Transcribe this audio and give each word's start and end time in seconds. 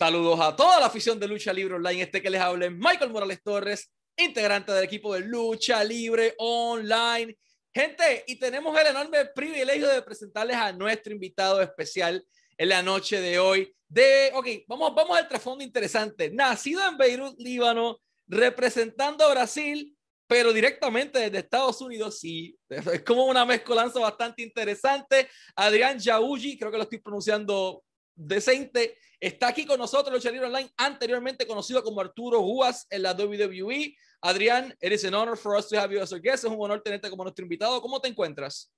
Saludos 0.00 0.40
a 0.40 0.56
toda 0.56 0.80
la 0.80 0.86
afición 0.86 1.20
de 1.20 1.28
Lucha 1.28 1.52
Libre 1.52 1.74
Online. 1.74 2.04
Este 2.04 2.22
que 2.22 2.30
les 2.30 2.40
hable 2.40 2.70
Michael 2.70 3.10
Morales 3.10 3.42
Torres, 3.42 3.92
integrante 4.16 4.72
del 4.72 4.84
equipo 4.84 5.12
de 5.12 5.20
Lucha 5.20 5.84
Libre 5.84 6.34
Online. 6.38 7.36
Gente, 7.70 8.24
y 8.26 8.38
tenemos 8.38 8.74
el 8.80 8.86
enorme 8.86 9.26
privilegio 9.26 9.86
de 9.88 10.00
presentarles 10.00 10.56
a 10.56 10.72
nuestro 10.72 11.12
invitado 11.12 11.60
especial 11.60 12.24
en 12.56 12.68
la 12.70 12.82
noche 12.82 13.20
de 13.20 13.38
hoy. 13.38 13.76
De, 13.88 14.30
ok, 14.32 14.46
vamos, 14.66 14.94
vamos 14.94 15.18
al 15.18 15.28
trasfondo 15.28 15.62
interesante. 15.62 16.30
Nacido 16.30 16.80
en 16.88 16.96
Beirut, 16.96 17.38
Líbano, 17.38 18.00
representando 18.26 19.26
a 19.26 19.32
Brasil, 19.32 19.94
pero 20.26 20.54
directamente 20.54 21.18
desde 21.18 21.40
Estados 21.40 21.78
Unidos, 21.82 22.18
sí. 22.18 22.56
Es 22.70 23.02
como 23.02 23.26
una 23.26 23.44
mezcolanza 23.44 24.00
bastante 24.00 24.40
interesante. 24.40 25.28
Adrián 25.56 25.98
Yaouji, 25.98 26.58
creo 26.58 26.70
que 26.70 26.78
lo 26.78 26.84
estoy 26.84 27.00
pronunciando 27.00 27.82
decente. 28.14 28.96
Está 29.18 29.48
aquí 29.48 29.66
con 29.66 29.78
nosotros, 29.78 30.12
Lucha 30.12 30.30
Online, 30.30 30.70
anteriormente 30.76 31.46
conocido 31.46 31.82
como 31.82 32.00
Arturo 32.00 32.40
Guas 32.40 32.86
en 32.90 33.02
la 33.02 33.12
WWE. 33.12 33.94
Adrián, 34.22 34.74
it 34.80 34.92
is 34.92 35.04
an 35.04 35.14
honor 35.14 35.36
for 35.36 35.56
us 35.56 35.68
to 35.68 35.78
have 35.78 35.92
you 35.92 36.00
as 36.00 36.12
our 36.12 36.20
guest. 36.20 36.44
Es 36.44 36.50
un 36.50 36.60
honor 36.60 36.82
tenerte 36.82 37.08
como 37.08 37.22
nuestro 37.24 37.42
invitado. 37.44 37.80
¿Cómo 37.80 38.00
te 38.00 38.08
encuentras? 38.08 38.72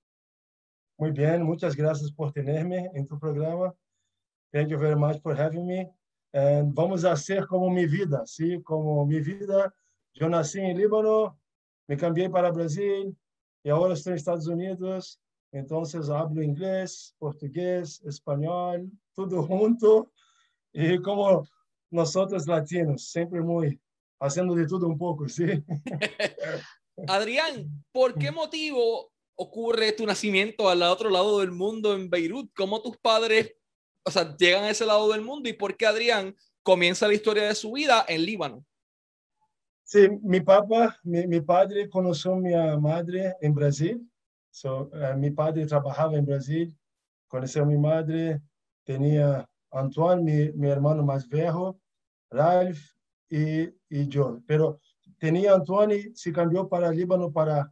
Muy 0.98 1.10
bien, 1.10 1.42
muchas 1.42 1.74
gracias 1.74 2.12
por 2.12 2.32
tenerme 2.32 2.90
en 2.94 3.06
tu 3.06 3.18
programa. 3.18 3.74
Thank 4.52 4.68
you 4.68 4.78
very 4.78 4.96
much 4.96 5.20
for 5.22 5.34
having 5.38 5.66
me. 5.66 5.90
And 6.32 6.74
vamos 6.74 7.04
a 7.04 7.12
hacer 7.12 7.46
como 7.46 7.70
mi 7.70 7.86
vida, 7.86 8.22
¿sí? 8.26 8.62
Como 8.62 9.04
mi 9.06 9.20
vida. 9.20 9.74
Yo 10.14 10.28
nací 10.28 10.60
en 10.60 10.76
Líbano, 10.76 11.38
me 11.88 11.96
cambié 11.96 12.28
para 12.28 12.50
Brasil 12.50 13.16
y 13.64 13.70
ahora 13.70 13.94
estoy 13.94 14.12
en 14.12 14.16
Estados 14.18 14.46
Unidos. 14.46 15.20
Entonces 15.52 16.08
hablo 16.08 16.42
inglés, 16.42 17.14
portugués, 17.18 18.00
español, 18.04 18.90
todo 19.14 19.42
junto. 19.42 20.12
Y 20.72 20.98
como 21.00 21.46
nosotros 21.90 22.46
latinos, 22.46 23.10
siempre 23.10 23.40
muy 23.40 23.80
haciendo 24.20 24.54
de 24.54 24.66
todo 24.66 24.86
un 24.86 24.96
poco, 24.96 25.28
¿sí? 25.28 25.44
Adrián, 27.08 27.84
¿por 27.92 28.14
qué 28.14 28.30
motivo 28.30 29.12
ocurre 29.34 29.92
tu 29.92 30.06
nacimiento 30.06 30.68
al 30.68 30.82
otro 30.82 31.10
lado 31.10 31.40
del 31.40 31.50
mundo 31.50 31.94
en 31.94 32.08
Beirut? 32.08 32.50
¿Cómo 32.54 32.80
tus 32.80 32.96
padres, 32.98 33.54
o 34.04 34.10
sea, 34.10 34.36
llegan 34.36 34.64
a 34.64 34.70
ese 34.70 34.86
lado 34.86 35.10
del 35.10 35.22
mundo 35.22 35.48
y 35.48 35.52
por 35.52 35.76
qué 35.76 35.86
Adrián 35.86 36.36
comienza 36.62 37.08
la 37.08 37.14
historia 37.14 37.44
de 37.44 37.54
su 37.54 37.72
vida 37.72 38.04
en 38.08 38.24
Líbano? 38.24 38.64
Sí, 39.84 40.08
mi 40.22 40.40
papá, 40.40 40.98
mi, 41.02 41.26
mi 41.26 41.40
padre 41.40 41.90
conoció 41.90 42.34
a 42.34 42.36
mi 42.36 42.52
madre 42.80 43.34
en 43.40 43.54
Brasil 43.54 44.12
So, 44.52 44.90
uh, 44.92 45.16
mi 45.16 45.30
padre 45.30 45.66
trabajaba 45.66 46.18
en 46.18 46.26
Brasil, 46.26 46.76
conheceu 47.26 47.64
minha 47.64 47.80
madre, 47.80 48.42
tinha 48.84 49.46
Antoine, 49.72 50.22
mi, 50.22 50.52
mi 50.52 50.68
hermano 50.68 51.04
mais 51.04 51.26
velho, 51.26 51.76
Ralph 52.32 52.80
e, 53.30 53.74
e 53.90 54.08
eu. 54.14 54.42
Pero 54.46 54.78
tinha 55.18 55.54
Antoine, 55.54 56.14
se 56.14 56.32
cambiou 56.32 56.66
para 56.66 56.90
Líbano 56.90 57.32
para 57.32 57.70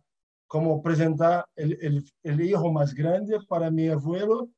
como 0.49 0.75
apresentar 0.75 1.45
o 1.57 2.31
hijo 2.31 2.73
mais 2.73 2.93
grande 2.93 3.39
para 3.47 3.71
meu 3.71 3.93
abuelo. 3.93 4.51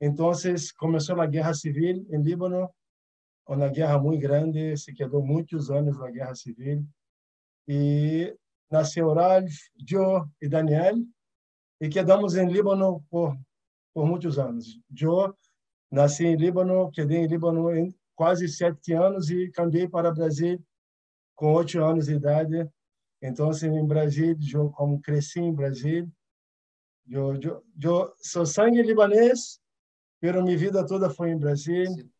Então, 0.00 0.32
começou 0.76 1.18
a 1.20 1.26
guerra 1.26 1.54
civil 1.54 2.06
em 2.10 2.22
Líbano, 2.22 2.68
uma 3.48 3.68
guerra 3.68 3.98
muito 3.98 4.20
grande, 4.20 4.76
se 4.76 4.92
quedou 4.92 5.24
muitos 5.24 5.70
anos 5.70 5.98
na 5.98 6.10
guerra 6.10 6.34
civil. 6.34 6.84
E 7.66 8.36
nasceu 8.70 9.14
Ralph, 9.14 9.54
Joe 9.88 10.24
e 10.42 10.48
Daniel, 10.48 10.96
e 11.80 11.88
quedamos 11.88 12.36
em 12.36 12.50
Líbano 12.50 13.02
por, 13.08 13.34
por 13.94 14.06
muitos 14.06 14.38
anos. 14.38 14.78
Eu 15.00 15.34
nasci 15.94 16.24
em 16.26 16.36
Líbano, 16.36 16.90
quedei 16.90 17.18
em 17.18 17.26
Líbano 17.26 17.74
em 17.74 17.94
quase 18.14 18.48
sete 18.48 18.92
anos 18.92 19.30
e 19.30 19.50
cambiei 19.50 19.88
para 19.88 20.10
o 20.10 20.14
Brasil 20.14 20.62
com 21.34 21.52
oito 21.54 21.82
anos 21.82 22.06
de 22.06 22.14
idade. 22.14 22.68
Então, 23.22 23.50
assim, 23.50 23.68
em 23.68 23.86
Brasil, 23.86 24.36
eu 24.52 24.70
como 24.70 25.00
cresci 25.00 25.40
em 25.40 25.54
Brasil, 25.54 26.10
eu, 27.08 27.34
eu, 27.40 27.64
eu 27.82 28.14
sou 28.18 28.44
sangue 28.44 28.82
libanês, 28.82 29.60
mas 30.20 30.42
minha 30.42 30.58
vida 30.58 30.86
toda 30.86 31.08
foi 31.10 31.30
em 31.30 31.38
Brasil 31.38 31.86
Sim. 31.86 32.10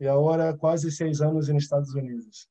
e 0.00 0.06
agora 0.06 0.56
quase 0.56 0.90
seis 0.90 1.20
anos 1.20 1.48
nos 1.48 1.62
Estados 1.62 1.94
Unidos. 1.94 2.48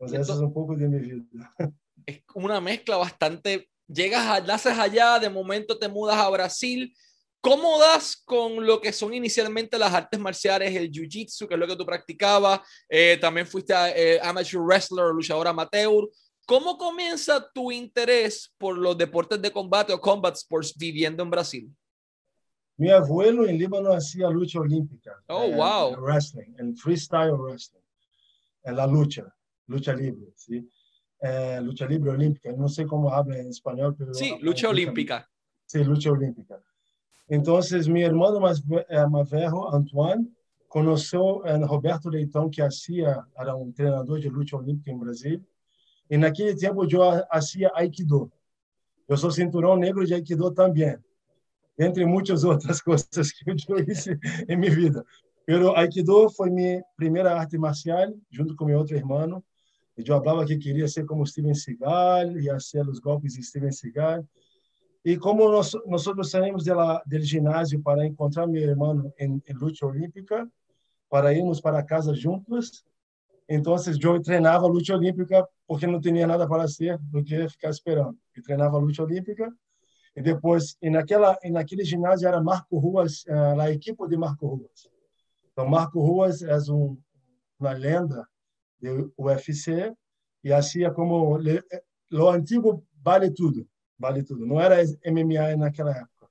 Então, 0.00 0.18
essa 0.18 0.32
é 0.32 0.36
um 0.44 0.50
pouco 0.50 0.76
de 0.76 0.88
minha 0.88 1.00
vida. 1.00 1.48
É 2.04 2.20
uma 2.34 2.60
mescla 2.60 2.98
bastante 2.98 3.68
llegas, 3.88 4.44
naces 4.44 4.76
allá, 4.76 5.20
de 5.20 5.28
momento 5.28 5.78
te 5.78 5.86
mudas 5.86 6.16
a 6.16 6.28
Brasil. 6.28 6.88
¿Cómo 7.42 7.76
das 7.78 8.22
con 8.24 8.64
lo 8.64 8.80
que 8.80 8.92
son 8.92 9.12
inicialmente 9.12 9.76
las 9.76 9.92
artes 9.92 10.18
marciales, 10.20 10.74
el 10.76 10.90
jiu-jitsu, 10.92 11.48
que 11.48 11.54
es 11.54 11.60
lo 11.60 11.66
que 11.66 11.74
tú 11.74 11.84
practicabas? 11.84 12.60
Eh, 12.88 13.18
también 13.20 13.46
fuiste 13.46 13.74
eh, 13.74 14.20
amateur 14.22 14.62
wrestler 14.62 15.06
luchador 15.12 15.48
amateur. 15.48 16.08
¿Cómo 16.46 16.78
comienza 16.78 17.50
tu 17.52 17.72
interés 17.72 18.54
por 18.56 18.78
los 18.78 18.96
deportes 18.96 19.42
de 19.42 19.50
combate 19.50 19.92
o 19.92 20.00
combat 20.00 20.36
sports 20.36 20.72
viviendo 20.76 21.24
en 21.24 21.30
Brasil? 21.30 21.68
Mi 22.76 22.90
abuelo 22.90 23.46
en 23.46 23.58
Líbano 23.58 23.92
hacía 23.92 24.30
lucha 24.30 24.60
olímpica. 24.60 25.20
Oh, 25.26 25.42
eh, 25.42 25.56
wow. 25.56 25.96
Wrestling, 26.00 26.54
en 26.58 26.76
freestyle 26.76 27.32
wrestling, 27.32 27.82
en 28.62 28.76
la 28.76 28.86
lucha, 28.86 29.24
lucha 29.66 29.92
libre, 29.92 30.32
¿sí? 30.36 30.64
eh, 31.22 31.60
lucha 31.62 31.86
libre 31.86 32.10
olímpica, 32.10 32.52
no 32.52 32.68
sé 32.68 32.86
cómo 32.86 33.12
habla 33.12 33.38
en 33.38 33.48
español, 33.48 33.94
pero... 33.96 34.12
Sí, 34.12 34.36
lucha 34.40 34.68
olímpica. 34.68 35.28
Sí, 35.66 35.82
lucha 35.84 36.10
olímpica. 36.10 36.60
Então, 37.28 37.58
minha 37.88 38.06
irmã 38.06 38.30
Maverro, 39.10 39.74
Antoine, 39.74 40.30
conheceu 40.68 41.42
Roberto 41.66 42.08
Leitão, 42.08 42.50
que 42.50 42.60
era 43.36 43.56
um 43.56 43.70
treinador 43.72 44.18
de 44.18 44.28
luta 44.28 44.56
olímpica 44.56 44.90
em 44.90 44.98
Brasil. 44.98 45.42
E 46.10 46.16
naquele 46.16 46.54
tempo 46.56 46.84
eu 46.84 47.24
fazia 47.30 47.70
Aikido. 47.74 48.30
Eu 49.08 49.16
sou 49.16 49.30
cinturão 49.30 49.76
negro 49.76 50.04
de 50.04 50.14
Aikido 50.14 50.50
também, 50.50 50.96
entre 51.78 52.04
muitas 52.04 52.44
outras 52.44 52.80
coisas 52.80 53.32
que 53.32 53.50
eu 53.50 53.84
disse 53.84 54.18
em 54.48 54.56
minha 54.56 54.74
vida. 54.74 55.04
Mas 55.48 55.66
Aikido 55.76 56.30
foi 56.30 56.50
minha 56.50 56.82
primeira 56.96 57.34
arte 57.34 57.58
marcial, 57.58 58.12
junto 58.30 58.54
com 58.56 58.64
meu 58.64 58.78
outro 58.78 58.96
irmão. 58.96 59.42
Eu 59.96 60.04
falava 60.04 60.46
que 60.46 60.56
queria 60.56 60.88
ser 60.88 61.04
como 61.04 61.26
Steven 61.26 61.54
Seagal, 61.54 62.32
ia 62.38 62.58
ser 62.58 62.88
os 62.88 62.98
golpes 62.98 63.34
de 63.34 63.42
Steven 63.42 63.72
Seagal 63.72 64.24
e 65.04 65.16
como 65.16 65.48
nós, 65.48 65.72
nós 65.86 66.30
saímos 66.30 66.64
do 66.64 67.20
ginásio 67.20 67.82
para 67.82 68.06
encontrar 68.06 68.46
meu 68.46 68.62
irmão 68.62 69.12
em, 69.18 69.42
em 69.46 69.54
luta 69.54 69.86
olímpica, 69.86 70.48
para 71.10 71.34
irmos 71.34 71.60
para 71.60 71.82
casa 71.82 72.14
juntos, 72.14 72.84
então 73.48 73.74
eu 73.76 74.22
treinava 74.22 74.66
luta 74.66 74.94
olímpica 74.94 75.46
porque 75.66 75.86
não 75.86 76.00
tinha 76.00 76.26
nada 76.26 76.48
para 76.48 76.62
fazer 76.62 76.98
do 76.98 77.22
que 77.22 77.48
ficar 77.48 77.70
esperando. 77.70 78.16
Eu 78.34 78.42
treinava 78.42 78.78
luta 78.78 79.02
olímpica 79.02 79.52
e 80.14 80.22
depois, 80.22 80.76
e 80.80 80.88
naquela, 80.88 81.36
e 81.42 81.50
naquele 81.50 81.84
ginásio 81.84 82.28
era 82.28 82.42
Marco 82.42 82.78
Ruas, 82.78 83.24
uh, 83.24 83.60
a 83.60 83.70
equipe 83.70 84.06
de 84.08 84.16
Marco 84.16 84.46
Ruas. 84.46 84.88
Então, 85.52 85.68
Marco 85.68 86.00
Ruas 86.00 86.42
é 86.42 86.56
um, 86.70 86.98
uma 87.58 87.72
lenda 87.72 88.26
do 88.80 89.12
UFC 89.18 89.92
e 90.44 90.52
assim 90.52 90.84
é 90.84 90.90
como 90.90 91.38
o 92.12 92.28
antigo 92.28 92.84
vale 93.02 93.30
tudo, 93.30 93.66
vale 94.02 94.24
tudo. 94.24 94.44
Não 94.44 94.60
era 94.60 94.82
MMA 95.06 95.56
naquela 95.56 95.92
época. 95.92 96.28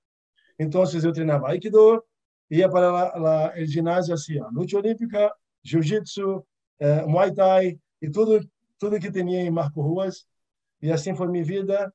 Então 0.60 0.84
eu 0.84 1.14
treinava 1.14 1.48
Aikido, 1.48 2.04
ia 2.50 2.70
para 2.70 3.54
o 3.58 3.66
ginásio 3.66 4.14
assim, 4.14 4.40
luta 4.52 4.78
olímpica, 4.78 5.34
jiu-jitsu, 5.64 6.46
eh, 6.80 7.06
muay 7.06 7.34
thai 7.34 7.80
e 8.02 8.10
tudo 8.10 8.46
tudo 8.78 9.00
que 9.00 9.12
tinha 9.12 9.42
em 9.42 9.52
Marco 9.52 9.82
Ruas. 9.82 10.28
E 10.82 10.92
assim 10.92 11.16
foi 11.16 11.28
minha 11.28 11.44
vida. 11.44 11.94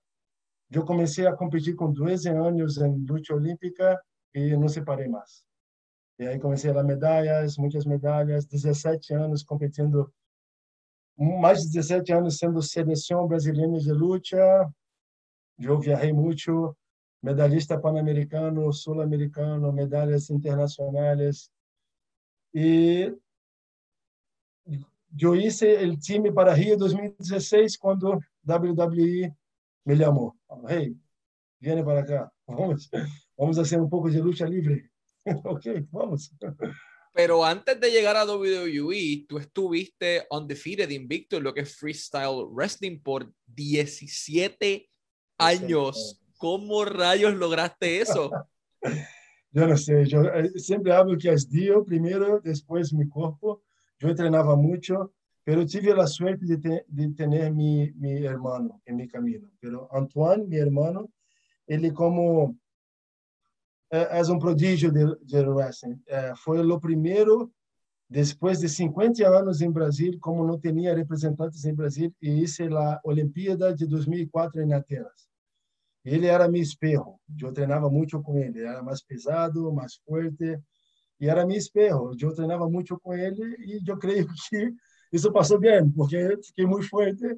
Eu 0.71 0.85
comecei 0.85 1.27
a 1.27 1.37
competir 1.37 1.75
com 1.75 1.93
12 1.93 2.29
anos 2.29 2.79
em 2.79 3.05
luta 3.05 3.35
olímpica 3.35 4.01
e 4.35 4.57
não 4.57 4.69
separei 4.69 5.09
mais. 5.09 5.45
E 6.19 6.27
aí 6.27 6.39
comecei 6.39 6.71
a 6.71 6.75
dar 6.75 6.85
medalhas, 6.85 7.59
muitas 7.59 7.85
medalhas, 7.85 8.47
17 8.47 9.13
anos 9.15 9.43
competindo 9.43 10.11
mais 11.19 11.63
de 11.63 11.73
17 11.73 12.13
anos 12.13 12.39
sendo 12.39 12.63
seleção 12.63 13.27
brasileira 13.27 13.79
de 13.79 13.93
luta. 13.93 14.37
Eu 15.59 15.79
viajei 15.81 16.13
muito, 16.13 16.77
medalhista 17.23 17.81
pan-americano, 17.81 18.73
sul-americano, 18.73 19.73
medalhas 19.73 20.29
internacionais. 20.31 21.51
E 22.55 23.15
eu 25.19 25.35
hice 25.35 25.77
o 25.87 25.97
time 25.97 26.31
para 26.33 26.53
Rio 26.53 26.77
2016 26.77 27.77
quando 27.79 28.21
WWE 28.47 29.35
me 29.85 29.97
chamou. 29.97 30.35
Hey, 30.69 30.95
viene 31.61 31.83
para 31.83 32.05
cá, 32.05 32.31
vamos, 32.47 32.91
vamos 33.37 33.57
fazer 33.57 33.81
um 33.81 33.89
pouco 33.89 34.11
de 34.11 34.21
luta 34.21 34.45
livre. 34.45 34.91
ok, 35.45 35.87
vamos. 35.91 36.31
Pero 37.15 37.43
antes 37.43 37.81
de 37.81 37.91
llegar 37.91 38.15
a 38.15 38.25
WWE, 38.25 39.25
tú 39.27 39.39
estuviste 39.39 40.27
undefeated, 40.31 40.91
invicto 40.91 41.39
en 41.39 41.45
lo 41.45 41.55
que 41.55 41.63
es 41.63 41.75
freestyle 41.75 42.45
wrestling 42.51 42.99
por 42.99 43.33
17 43.47 44.87
años. 45.39 46.21
¿Cómo 46.39 46.85
rayos 46.85 47.35
lograste 47.35 48.01
eso? 48.01 48.31
yo 49.51 49.67
no 49.67 49.77
sé, 49.77 50.05
yo 50.07 50.23
eh, 50.25 50.51
siempre 50.57 50.93
hablo 50.93 51.17
que 51.17 51.31
es 51.31 51.49
Dios 51.49 51.85
primero, 51.87 52.41
después 52.41 52.93
mi 52.93 53.09
cuerpo. 53.09 53.63
Yo 53.99 54.09
entrenaba 54.09 54.55
mucho, 54.57 55.15
pero 55.43 55.65
tive 55.65 55.95
la 55.95 56.07
suerte 56.07 56.45
de, 56.45 56.59
te, 56.59 56.85
de 56.87 57.09
tener 57.15 57.53
mi, 57.53 57.91
mi 57.93 58.25
hermano 58.25 58.83
en 58.85 58.97
mi 58.97 59.09
camino. 59.09 59.49
Pero 59.59 59.89
Antoine, 59.93 60.45
mi 60.47 60.57
hermano, 60.57 61.09
ele 61.67 61.93
como 61.93 62.57
é, 63.91 64.19
é 64.19 64.23
um 64.33 64.39
prodígio 64.39 64.93
de, 64.93 65.17
de 65.25 65.49
wrestling. 65.49 66.01
É, 66.07 66.35
foi 66.37 66.59
o 66.59 66.81
primeiro, 66.81 67.53
depois 68.09 68.61
de 68.61 68.69
50 68.69 69.27
anos 69.27 69.61
em 69.61 69.71
Brasil, 69.71 70.17
como 70.21 70.47
não 70.47 70.59
tinha 70.59 70.95
representantes 70.95 71.65
em 71.65 71.75
Brasil, 71.75 72.15
e 72.23 72.43
isso 72.43 72.63
é 72.63 72.69
a 72.69 73.01
Olimpíada 73.05 73.75
de 73.75 73.87
2004 73.87 74.63
em 74.63 74.73
Atenas. 74.73 75.29
Ele 76.05 76.27
era 76.27 76.49
meu 76.49 76.63
espelho. 76.63 77.19
Eu 77.41 77.53
treinava 77.53 77.91
muito 77.91 78.23
com 78.23 78.39
ele. 78.39 78.63
Era 78.63 78.81
mais 78.81 79.03
pesado, 79.03 79.73
mais 79.73 79.97
forte, 79.97 80.61
e 81.19 81.29
era 81.29 81.45
meu 81.45 81.57
espelho. 81.57 82.13
Eu 82.21 82.35
treinava 82.35 82.69
muito 82.69 82.99
com 83.01 83.13
ele 83.13 83.57
e 83.59 83.83
eu 83.85 83.99
creio 83.99 84.29
que 84.49 84.73
isso 85.13 85.33
passou 85.33 85.59
bem, 85.59 85.91
porque 85.91 86.39
fiquei 86.45 86.65
muito 86.65 86.89
forte 86.89 87.37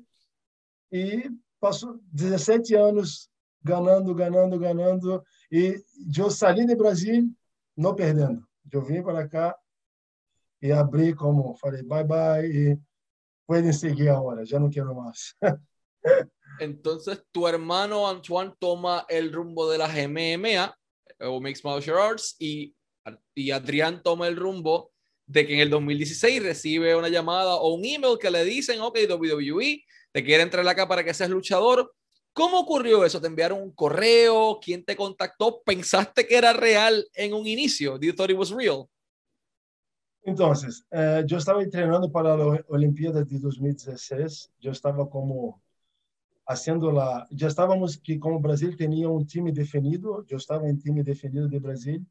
e 0.92 1.30
passou 1.60 1.98
17 2.12 2.74
anos 2.74 3.30
ganhando, 3.62 4.14
ganhando, 4.14 4.58
ganhando 4.58 5.22
e 5.50 5.82
eu 6.16 6.30
saí 6.30 6.66
de 6.66 6.74
Brasil 6.74 7.30
não 7.76 7.94
perdendo. 7.94 8.46
Eu 8.70 8.82
vim 8.82 9.02
para 9.02 9.26
cá 9.28 9.56
e 10.60 10.72
abri 10.72 11.14
como 11.14 11.54
falei 11.56 11.82
bye 11.82 12.04
bye 12.04 12.46
e 12.46 12.78
podem 13.46 13.72
seguir 13.72 14.10
agora, 14.10 14.44
já 14.44 14.58
não 14.58 14.68
quero 14.68 14.94
mais. 14.94 15.34
Entonces, 16.60 17.22
tu 17.32 17.46
hermano 17.46 18.06
Antoine 18.06 18.52
toma 18.58 19.06
el 19.08 19.32
rumbo 19.32 19.70
de 19.70 19.78
las 19.78 19.94
MMA 19.94 20.74
o 21.20 21.40
Mixed 21.40 21.64
Martial 21.64 21.98
Arts 21.98 22.36
y, 22.38 22.74
y 23.34 23.50
Adrián 23.50 24.02
toma 24.02 24.28
el 24.28 24.36
rumbo 24.36 24.92
de 25.26 25.46
que 25.46 25.54
en 25.54 25.60
el 25.60 25.70
2016 25.70 26.42
recibe 26.42 26.96
una 26.96 27.08
llamada 27.08 27.54
o 27.56 27.74
un 27.74 27.84
email 27.84 28.18
que 28.18 28.30
le 28.30 28.44
dicen, 28.44 28.80
ok, 28.80 28.98
WWE, 29.08 29.84
te 30.12 30.24
quiere 30.24 30.42
entrar 30.42 30.66
acá 30.66 30.88
para 30.88 31.04
que 31.04 31.14
seas 31.14 31.30
luchador. 31.30 31.94
¿Cómo 32.32 32.60
ocurrió 32.60 33.04
eso? 33.04 33.20
¿Te 33.20 33.26
enviaron 33.26 33.60
un 33.60 33.72
correo? 33.72 34.58
¿Quién 34.62 34.84
te 34.84 34.96
contactó? 34.96 35.62
¿Pensaste 35.62 36.26
que 36.26 36.36
era 36.36 36.52
real 36.52 37.06
en 37.14 37.34
un 37.34 37.46
inicio? 37.46 37.98
¿Did 37.98 38.08
you 38.08 38.14
thought 38.14 38.30
it 38.30 38.36
was 38.36 38.50
real? 38.50 38.88
Entonces, 40.22 40.84
eh, 40.90 41.24
yo 41.26 41.38
estaba 41.38 41.62
entrenando 41.62 42.10
para 42.10 42.36
la 42.36 42.64
Olimpiada 42.68 43.24
de 43.24 43.38
2016. 43.38 44.52
Yo 44.60 44.72
estaba 44.72 45.08
como 45.08 45.62
haciendo 46.46 46.92
la... 46.92 47.26
Ya 47.30 47.48
estábamos 47.48 47.96
que 47.98 48.18
como 48.18 48.40
Brasil 48.40 48.76
tenía 48.76 49.08
un 49.08 49.26
time 49.26 49.52
definido. 49.52 50.24
Yo 50.26 50.36
estaba 50.36 50.68
en 50.68 50.78
time 50.78 51.02
definido 51.02 51.48
de 51.48 51.58
Brasil. 51.58 52.06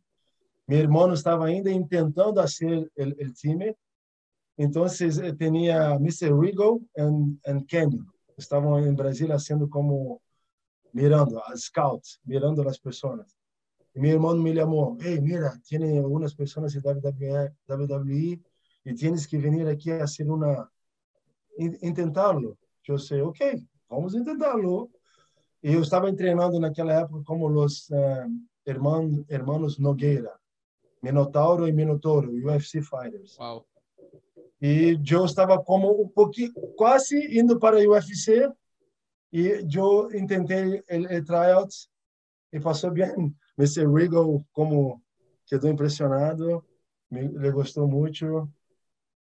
Meu 0.67 0.79
irmão 0.79 1.13
estava 1.13 1.45
ainda 1.45 1.69
tentando 1.87 2.41
fazer 2.41 2.91
o 2.97 3.33
time. 3.33 3.75
Então, 4.57 4.85
eh, 4.85 5.33
tinha 5.37 5.95
Mr. 5.95 6.33
Regal 6.33 6.81
e 6.97 7.63
Kenny. 7.65 8.01
Estavam 8.37 8.79
em 8.79 8.93
Brasília 8.93 9.35
fazendo 9.35 9.69
como 9.69 10.21
mirando, 10.93 11.39
a 11.39 11.55
scout, 11.55 12.19
mirando 12.25 12.67
as 12.67 12.77
pessoas. 12.77 13.37
E 13.97 13.99
meu 13.99 14.11
irmão 14.11 14.37
me 14.37 14.53
chamou, 14.53 14.95
hey, 15.01 15.19
mira, 15.19 15.59
tem 15.67 15.97
algumas 15.97 16.31
pessoas 16.31 16.71
de 16.71 16.77
WWE, 16.77 18.39
e 18.85 18.93
tienes 18.93 19.25
que 19.25 19.39
vir 19.39 19.67
aqui 19.67 19.91
a 19.91 20.01
fazer 20.01 20.29
uma, 20.29 20.69
intentarlo. 21.57 22.55
Eu 22.87 22.99
sei, 22.99 23.23
ok, 23.23 23.59
vamos 23.89 24.13
intentarlo. 24.13 24.87
E 25.63 25.73
eu 25.73 25.81
estava 25.81 26.13
treinando 26.13 26.59
naquela 26.59 26.93
época 26.93 27.23
como 27.25 27.47
os 27.49 27.89
uh, 27.89 28.29
irmãos, 28.67 29.25
irmãos 29.31 29.79
Nogueira. 29.79 30.31
Minotauro 31.01 31.67
e 31.67 31.71
Minotauro, 31.71 32.31
UFC 32.31 32.83
Fighters. 32.83 33.35
Wow. 33.39 33.65
E 34.61 34.95
eu 35.09 35.25
estava 35.25 35.59
como 35.59 36.03
um 36.03 36.07
pouquinho, 36.07 36.53
quase 36.75 37.35
indo 37.35 37.59
para 37.59 37.77
o 37.77 37.93
UFC, 37.93 38.47
e 39.33 39.65
eu 39.75 40.07
tentei 40.27 40.83
o 41.17 41.25
tryout 41.25 41.75
e 42.53 42.59
passou 42.59 42.91
bem. 42.91 43.35
Mr. 43.57 43.91
Regal, 43.91 44.45
como 44.51 45.01
quedou 45.45 45.69
impressionado, 45.69 46.65
me, 47.09 47.21
ele 47.21 47.51
gostou 47.51 47.87
muito, 47.87 48.49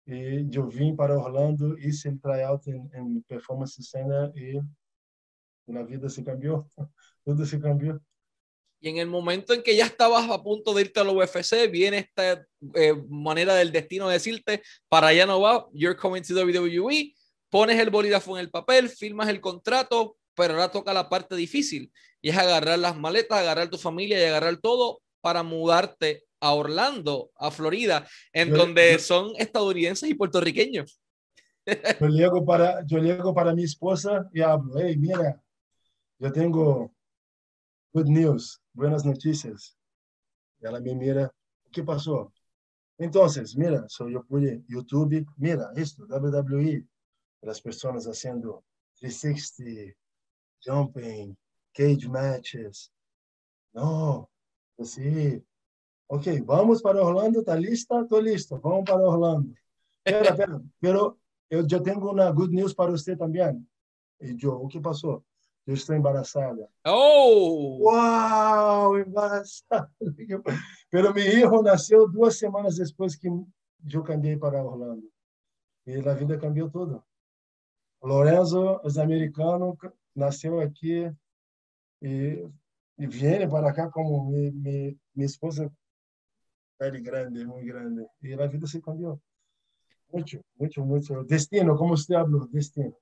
e 0.08 0.48
eu 0.52 0.68
vim 0.68 0.96
para 0.96 1.18
Orlando, 1.18 1.78
hice 1.80 2.10
o 2.10 2.18
tryout 2.20 2.70
em, 2.70 2.90
em 2.94 3.22
Performance 3.22 3.82
Center 3.84 4.32
e 4.36 4.62
na 5.68 5.84
vida 5.84 6.10
se 6.10 6.24
cambiou, 6.24 6.70
tudo 7.26 7.46
se 7.46 7.60
cambiou. 7.60 8.00
y 8.86 8.90
en 8.90 8.98
el 8.98 9.08
momento 9.08 9.54
en 9.54 9.64
que 9.64 9.76
ya 9.76 9.86
estabas 9.86 10.30
a 10.30 10.44
punto 10.44 10.72
de 10.74 10.82
irte 10.82 11.00
a 11.00 11.04
la 11.04 11.12
UFC, 11.12 11.68
viene 11.72 11.98
esta 11.98 12.46
eh, 12.76 12.94
manera 13.10 13.56
del 13.56 13.72
destino 13.72 14.08
de 14.08 14.14
decirte, 14.14 14.62
para 14.88 15.08
allá 15.08 15.26
no 15.26 15.42
va, 15.42 15.68
you're 15.74 15.98
coming 15.98 16.22
to 16.22 16.36
WWE, 16.36 17.12
pones 17.50 17.80
el 17.80 17.90
bolígrafo 17.90 18.38
en 18.38 18.42
el 18.42 18.52
papel, 18.52 18.90
firmas 18.90 19.28
el 19.30 19.42
contrato, 19.42 20.18
pero 20.36 20.54
ahora 20.54 20.72
toca 20.72 20.94
la 20.94 21.10
parte 21.10 21.36
difícil, 21.36 21.92
y 22.22 22.30
es 22.30 22.38
agarrar 22.38 22.80
las 22.80 22.98
maletas, 22.98 23.40
agarrar 23.40 23.70
tu 23.70 23.78
familia 23.78 24.20
y 24.20 24.26
agarrar 24.26 24.58
todo 24.58 25.02
para 25.22 25.44
mudarte 25.44 26.26
a 26.40 26.54
Orlando, 26.54 27.32
a 27.36 27.50
Florida, 27.50 28.08
en 28.34 28.52
donde 28.52 29.00
son 29.00 29.32
estadounidenses 29.38 30.10
y 30.10 30.14
puertorriqueños. 30.14 31.00
Yo 32.00 32.08
llego 32.08 32.46
para, 32.46 32.86
yo 32.86 33.00
llego 33.00 33.34
para 33.34 33.52
mi 33.56 33.64
esposa 33.64 34.30
y 34.32 34.42
hablo, 34.42 34.78
hey, 34.78 34.96
mira, 34.98 35.42
yo 36.20 36.32
tengo 36.32 36.94
good 37.92 38.06
news 38.06 38.62
buenas 38.72 39.04
noticias. 39.04 39.76
Ela 40.62 40.80
me 40.80 40.94
mira, 40.94 41.34
que 41.72 41.84
passou? 41.84 42.32
Então, 43.00 43.26
mira, 43.58 43.86
so 43.90 44.10
eu 44.10 44.24
pude 44.24 44.64
YouTube, 44.70 45.26
mira, 45.38 45.72
isto, 45.76 46.06
WWE, 46.06 46.86
as 47.48 47.60
pessoas 47.60 48.06
fazendo 48.06 48.64
360, 49.00 49.96
jumping, 50.66 51.36
cage 51.74 52.08
matches. 52.08 52.92
Não, 53.74 54.28
assim, 54.80 55.44
ok, 56.10 56.42
vamos 56.42 56.82
para 56.82 57.04
Orlando, 57.04 57.44
tá 57.44 57.56
lista? 57.56 58.02
Estou 58.02 58.20
listo, 58.20 58.58
vamos 58.60 58.86
para 58.86 58.98
Orlando. 58.98 59.54
Espera, 60.06 60.30
espera, 60.30 60.62
pero 60.80 61.20
eu 61.50 61.68
já 61.70 61.80
tenho 61.82 62.00
uma 62.00 62.32
good 62.32 62.54
news 62.56 62.74
para 62.74 62.92
você 62.92 63.16
também. 63.16 63.66
E 64.22 64.38
eu, 64.42 64.64
o 64.64 64.68
que 64.68 64.80
passou? 64.80 65.24
Eu 65.68 65.74
estou 65.74 65.96
embaraçada. 65.96 66.70
Oh! 66.86 67.80
Uau, 67.82 69.00
embaraçada. 69.00 69.92
Pero 70.92 71.14
meu 71.14 71.26
hijo 71.26 71.62
nasceu 71.64 72.08
duas 72.08 72.38
semanas 72.38 72.78
depois 72.78 73.16
que 73.16 73.28
eu 73.28 74.04
cambiei 74.04 74.38
para 74.38 74.64
Orlando. 74.64 75.10
E 75.88 75.98
a 75.98 76.14
vida 76.14 76.38
cambiou 76.38 76.70
toda. 76.70 77.04
Lorenzo, 78.02 78.80
os 78.84 79.00
americano, 79.00 79.76
nasceu 80.16 80.60
aqui 80.60 81.12
e, 82.02 82.48
e 82.98 83.08
vem 83.08 83.50
para 83.50 83.74
cá 83.74 83.90
como 83.90 84.32
mi, 84.32 84.52
mi, 84.52 85.24
esposa 85.24 85.72
é 86.80 86.92
grande, 86.92 87.46
muito 87.46 87.66
grande. 87.66 88.06
E 88.22 88.34
a 88.34 88.48
vida 88.48 88.68
se 88.68 88.82
cambiou. 88.82 89.20
Muito, 90.12 90.40
muito, 90.60 90.86
muito. 90.86 91.24
Destino, 91.24 91.78
como 91.78 91.98
você 91.98 92.14
falou, 92.14 92.48
destino. 92.48 92.96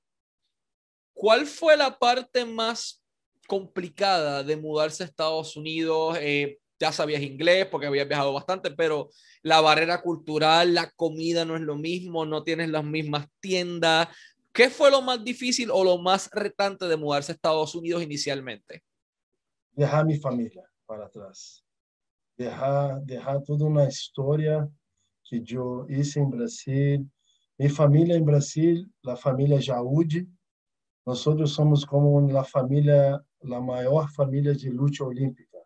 ¿Cuál 1.14 1.46
fue 1.46 1.76
la 1.78 1.92
parte 1.92 2.46
más 2.46 3.02
complicada 3.48 4.44
de 4.44 4.56
mudarse 4.56 5.04
a 5.04 5.06
Estados 5.06 5.56
Unidos? 5.56 6.18
Eh, 6.20 6.60
ya 6.80 6.92
sabías 6.92 7.22
inglés 7.22 7.68
porque 7.68 7.88
habías 7.88 8.08
viajado 8.08 8.34
bastante, 8.34 8.72
pero 8.72 9.10
la 9.42 9.62
barrera 9.62 10.02
cultural, 10.02 10.74
la 10.74 10.92
comida 10.92 11.46
no 11.46 11.56
es 11.56 11.62
lo 11.62 11.78
mismo, 11.78 12.26
no 12.26 12.44
tienes 12.44 12.70
las 12.70 12.84
mismas 12.84 13.28
tiendas. 13.40 14.10
¿Qué 14.54 14.70
fue 14.70 14.92
lo 14.92 15.02
más 15.02 15.24
difícil 15.24 15.72
o 15.72 15.84
lo 15.84 15.98
más 15.98 16.30
retante 16.32 16.86
de 16.88 16.96
mudarse 16.96 17.32
a 17.32 17.36
Estados 17.36 17.74
Unidos 17.74 18.04
inicialmente? 18.04 18.84
Dejar 19.72 20.06
mi 20.06 20.18
familia 20.18 20.64
para 20.86 21.08
atrás. 21.08 21.66
Dejar, 22.38 23.02
dejar 23.02 23.42
toda 23.44 23.66
una 23.66 23.88
historia 23.88 24.70
que 25.24 25.42
yo 25.42 25.88
hice 25.90 26.20
en 26.20 26.30
Brasil. 26.30 27.12
Mi 27.58 27.68
familia 27.68 28.16
en 28.16 28.26
Brasil, 28.26 28.92
la 29.02 29.16
familia 29.16 29.60
Jaúde, 29.60 30.28
nós 31.06 31.20
somos 31.20 31.86
como 31.86 32.38
a 32.38 32.44
família, 32.44 33.16
a 33.16 33.60
maior 33.60 34.10
família 34.12 34.54
de 34.54 34.70
luta 34.70 35.04
olímpica. 35.04 35.58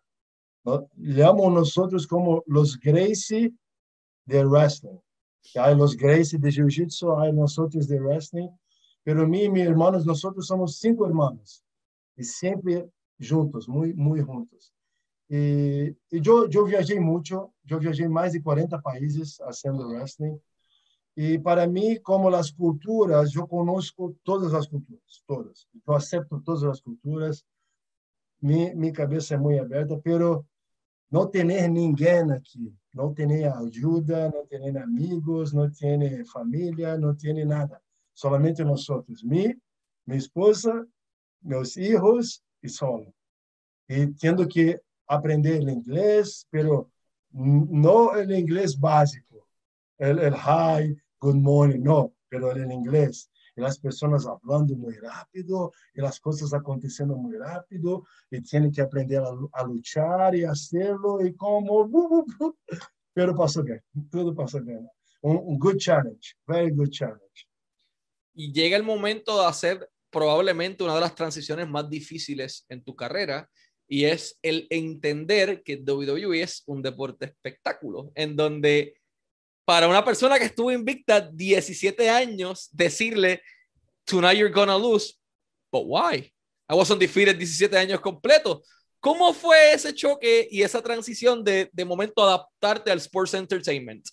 Llamamos 0.96 1.76
nós 1.76 2.06
como 2.06 2.42
os 2.48 2.76
Gracie 2.76 3.54
de 4.26 4.44
wrestling. 4.44 4.98
Hay 5.54 5.76
los 5.76 5.94
Gracie 5.94 6.38
de 6.38 6.50
jiu-jitsu, 6.50 7.16
hay 7.20 7.32
nosotros 7.32 7.86
de 7.86 8.00
wrestling. 8.00 8.48
Pero 9.08 9.26
mim 9.26 9.44
e 9.44 9.48
meus 9.48 9.68
irmãos, 9.68 10.04
nós 10.04 10.20
somos 10.20 10.80
cinco 10.80 11.06
irmãos. 11.06 11.62
E 12.18 12.22
sempre 12.22 12.86
juntos, 13.18 13.66
muito, 13.66 13.98
muito 13.98 14.26
juntos. 14.26 14.70
E, 15.30 15.96
eu, 16.12 16.66
viajei 16.66 17.00
muito, 17.00 17.50
eu 17.66 17.80
viajei 17.80 18.06
mais 18.06 18.32
de 18.32 18.42
40 18.42 18.78
países 18.82 19.36
fazendo 19.36 19.88
wrestling. 19.88 20.38
E 21.16 21.38
para 21.38 21.66
mim, 21.66 21.98
como 22.02 22.28
as 22.28 22.50
culturas, 22.50 23.34
eu 23.34 23.48
conosco 23.48 24.14
todas 24.22 24.52
as 24.52 24.66
culturas, 24.66 25.22
todas. 25.26 25.66
Eu 25.86 25.94
aceito 25.94 26.42
todas 26.44 26.62
as 26.64 26.78
culturas. 26.78 27.42
Minha, 28.42 28.74
minha 28.76 28.92
cabeça 28.92 29.36
é 29.36 29.38
muito 29.38 29.62
aberta, 29.62 29.98
pero 30.04 30.44
não 31.10 31.26
ter 31.26 31.44
ninguém 31.44 32.30
aqui, 32.30 32.74
não 32.92 33.14
tem 33.14 33.46
ajuda, 33.46 34.28
não 34.28 34.46
tem 34.46 34.76
amigos, 34.76 35.54
não 35.54 35.70
tem 35.70 36.26
família, 36.26 36.98
não 36.98 37.14
tem 37.14 37.42
nada. 37.46 37.80
Solamente 38.18 38.64
nós 38.64 38.88
outros, 38.88 39.22
mim, 39.22 39.54
minha 40.04 40.18
esposa, 40.18 40.84
meus 41.40 41.74
filhos 41.74 42.42
e 42.60 42.68
só. 42.68 43.00
E 43.88 44.08
tendo 44.08 44.48
que 44.48 44.76
aprender 45.06 45.62
o 45.62 45.70
inglês, 45.70 46.44
pero 46.50 46.90
não 47.32 48.08
o 48.08 48.34
inglês 48.34 48.74
básico, 48.74 49.46
é 50.00 50.10
el 50.10 50.34
hi, 50.34 51.00
good 51.20 51.38
morning, 51.38 51.78
não, 51.78 52.12
pero 52.28 52.48
o 52.48 52.72
inglês. 52.72 53.30
E 53.56 53.62
as 53.62 53.78
pessoas 53.78 54.24
falando 54.24 54.76
muito 54.76 55.06
rápido, 55.06 55.70
e 55.94 56.00
as 56.00 56.18
coisas 56.18 56.52
acontecendo 56.52 57.16
muito 57.16 57.38
rápido, 57.38 58.04
e 58.32 58.42
tem 58.42 58.68
que 58.68 58.80
aprender 58.80 59.22
a, 59.22 59.28
a 59.52 59.62
lutar 59.62 60.34
e 60.34 60.44
a 60.44 60.56
serlo, 60.56 61.24
e 61.24 61.32
como. 61.34 61.88
Pero 63.14 63.36
passou 63.36 63.62
bem, 63.62 63.80
tudo 64.10 64.34
passou 64.34 64.60
bem. 64.60 64.84
Um, 65.22 65.52
um 65.52 65.56
good 65.56 65.80
challenge, 65.80 66.34
very 66.48 66.72
good 66.72 66.92
challenge. 66.92 67.47
Y 68.38 68.52
llega 68.52 68.76
el 68.76 68.84
momento 68.84 69.40
de 69.40 69.46
hacer 69.46 69.90
probablemente 70.10 70.84
una 70.84 70.94
de 70.94 71.00
las 71.00 71.16
transiciones 71.16 71.68
más 71.68 71.90
difíciles 71.90 72.64
en 72.68 72.84
tu 72.84 72.94
carrera, 72.94 73.50
y 73.88 74.04
es 74.04 74.38
el 74.42 74.68
entender 74.70 75.64
que 75.64 75.82
WWE 75.84 76.40
es 76.40 76.62
un 76.66 76.80
deporte 76.80 77.24
espectáculo, 77.24 78.12
en 78.14 78.36
donde 78.36 78.94
para 79.64 79.88
una 79.88 80.04
persona 80.04 80.38
que 80.38 80.44
estuvo 80.44 80.70
invicta 80.70 81.20
17 81.20 82.08
años, 82.08 82.68
decirle, 82.70 83.42
tonight 84.04 84.38
you're 84.38 84.54
gonna 84.54 84.78
lose, 84.78 85.14
but 85.72 85.82
why? 85.84 86.32
I 86.70 86.74
wasn't 86.74 87.00
defeated 87.00 87.36
17 87.38 87.76
años 87.76 88.00
completos. 88.00 88.60
¿Cómo 89.00 89.34
fue 89.34 89.72
ese 89.72 89.92
choque 89.92 90.46
y 90.48 90.62
esa 90.62 90.80
transición 90.80 91.42
de, 91.42 91.68
de 91.72 91.84
momento 91.84 92.22
adaptarte 92.22 92.92
al 92.92 92.98
sports 92.98 93.34
entertainment? 93.34 94.06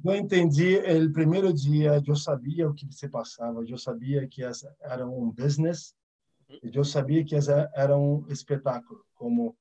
Yo 0.00 0.12
entendí 0.12 0.74
el 0.76 1.10
primer 1.10 1.52
día, 1.52 1.98
yo 1.98 2.14
sabía 2.14 2.66
lo 2.66 2.74
que 2.74 2.86
se 2.92 3.08
pasaba, 3.08 3.64
yo 3.64 3.76
sabía 3.76 4.28
que 4.28 4.42
era 4.80 5.04
un 5.04 5.34
business, 5.34 5.96
eu 6.62 6.84
sabia 6.84 7.24
que 7.24 7.36
era 7.74 7.96
um 7.96 8.24
espetáculo. 8.28 9.04
Como 9.14 9.56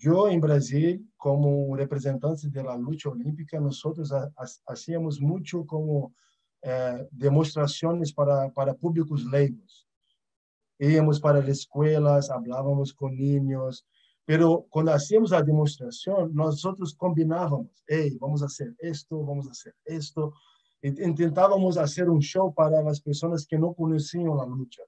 eu 0.00 0.28
em 0.28 0.38
Brasil, 0.38 1.04
como 1.16 1.74
representante 1.74 2.48
da 2.48 2.74
luta 2.74 3.08
olímpica, 3.10 3.60
nós 3.60 3.82
hacíamos 4.68 5.18
muito 5.18 5.64
como 5.64 6.12
eh, 6.62 7.08
demonstrações 7.10 8.12
para 8.12 8.48
para 8.50 8.72
públicos 8.72 9.24
leigos. 9.24 9.84
Íamos 10.78 11.18
para 11.18 11.40
as 11.40 11.48
escolas, 11.48 12.28
falávamos 12.28 12.92
com 12.92 13.08
niños, 13.08 13.84
pero 14.26 14.66
quando 14.70 14.90
hacíamos 14.90 15.32
a 15.32 15.40
demonstração, 15.40 16.28
nós 16.28 16.64
outros 16.64 16.92
combinávamos, 16.92 17.70
ei, 17.88 18.18
vamos 18.18 18.40
fazer 18.40 18.74
isto, 18.82 19.24
vamos 19.24 19.46
fazer 19.46 19.72
isto, 19.86 20.32
e 20.82 20.92
tentávamos 21.14 21.76
fazer 21.76 22.10
um 22.10 22.20
show 22.20 22.52
para 22.52 22.80
as 22.90 23.00
pessoas 23.00 23.46
que 23.46 23.56
não 23.56 23.72
conheciam 23.72 24.40
a 24.40 24.44
luta. 24.44 24.82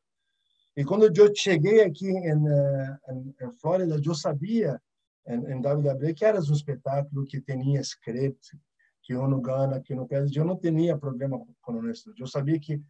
E 0.77 0.85
quando 0.85 1.05
eu 1.05 1.35
cheguei 1.35 1.83
aqui 1.83 2.09
em, 2.09 2.35
em, 2.35 3.35
em 3.41 3.53
Flórida, 3.61 4.01
eu 4.05 4.15
sabia 4.15 4.81
em, 5.27 5.53
em 5.53 5.61
WWE 5.61 6.15
que 6.15 6.25
era 6.25 6.41
um 6.41 6.53
espetáculo 6.53 7.25
que 7.25 7.41
tinha 7.41 7.81
script, 7.81 8.57
que 9.03 9.17
um 9.17 9.41
ganha, 9.41 9.81
que 9.81 9.95
não 9.95 10.07
perde. 10.07 10.39
Eu 10.39 10.45
não 10.45 10.57
tinha 10.57 10.99
problema 10.99 11.41
com 11.63 11.89
isso. 11.89 12.13
Eu 12.19 12.27
sabia 12.27 12.61
que 12.61 12.81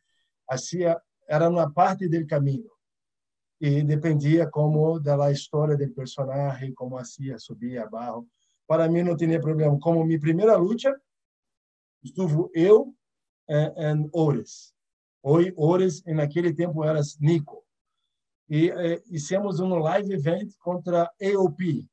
assim 0.49 0.81
era 1.29 1.49
uma 1.49 1.71
parte 1.73 2.09
do 2.09 2.27
caminho 2.27 2.71
e 3.61 3.83
dependia 3.83 4.49
como 4.49 5.01
da 5.01 5.31
história 5.33 5.77
do 5.77 5.89
personagem, 5.91 6.73
como 6.75 6.97
assim 6.97 7.37
subia 7.39 7.85
abaixo. 7.85 8.27
Para 8.67 8.89
mim 8.89 9.03
não 9.03 9.17
tinha 9.17 9.41
problema. 9.41 9.79
Como 9.81 10.05
minha 10.05 10.21
primeira 10.21 10.57
luta, 10.57 11.01
estuve 12.03 12.49
eu 12.55 12.95
em 13.49 14.09
Ores. 14.13 14.75
Hoje, 15.23 15.53
Ores, 15.57 16.05
naquele 16.05 16.53
tempo 16.55 16.85
era 16.85 17.01
Nico 17.21 17.65
e 18.49 18.71
eh, 18.71 19.03
hicimos 19.11 19.61
um 19.61 19.75
live 19.77 20.13
event 20.15 20.53
contra 20.59 21.11
AOP. 21.21 21.87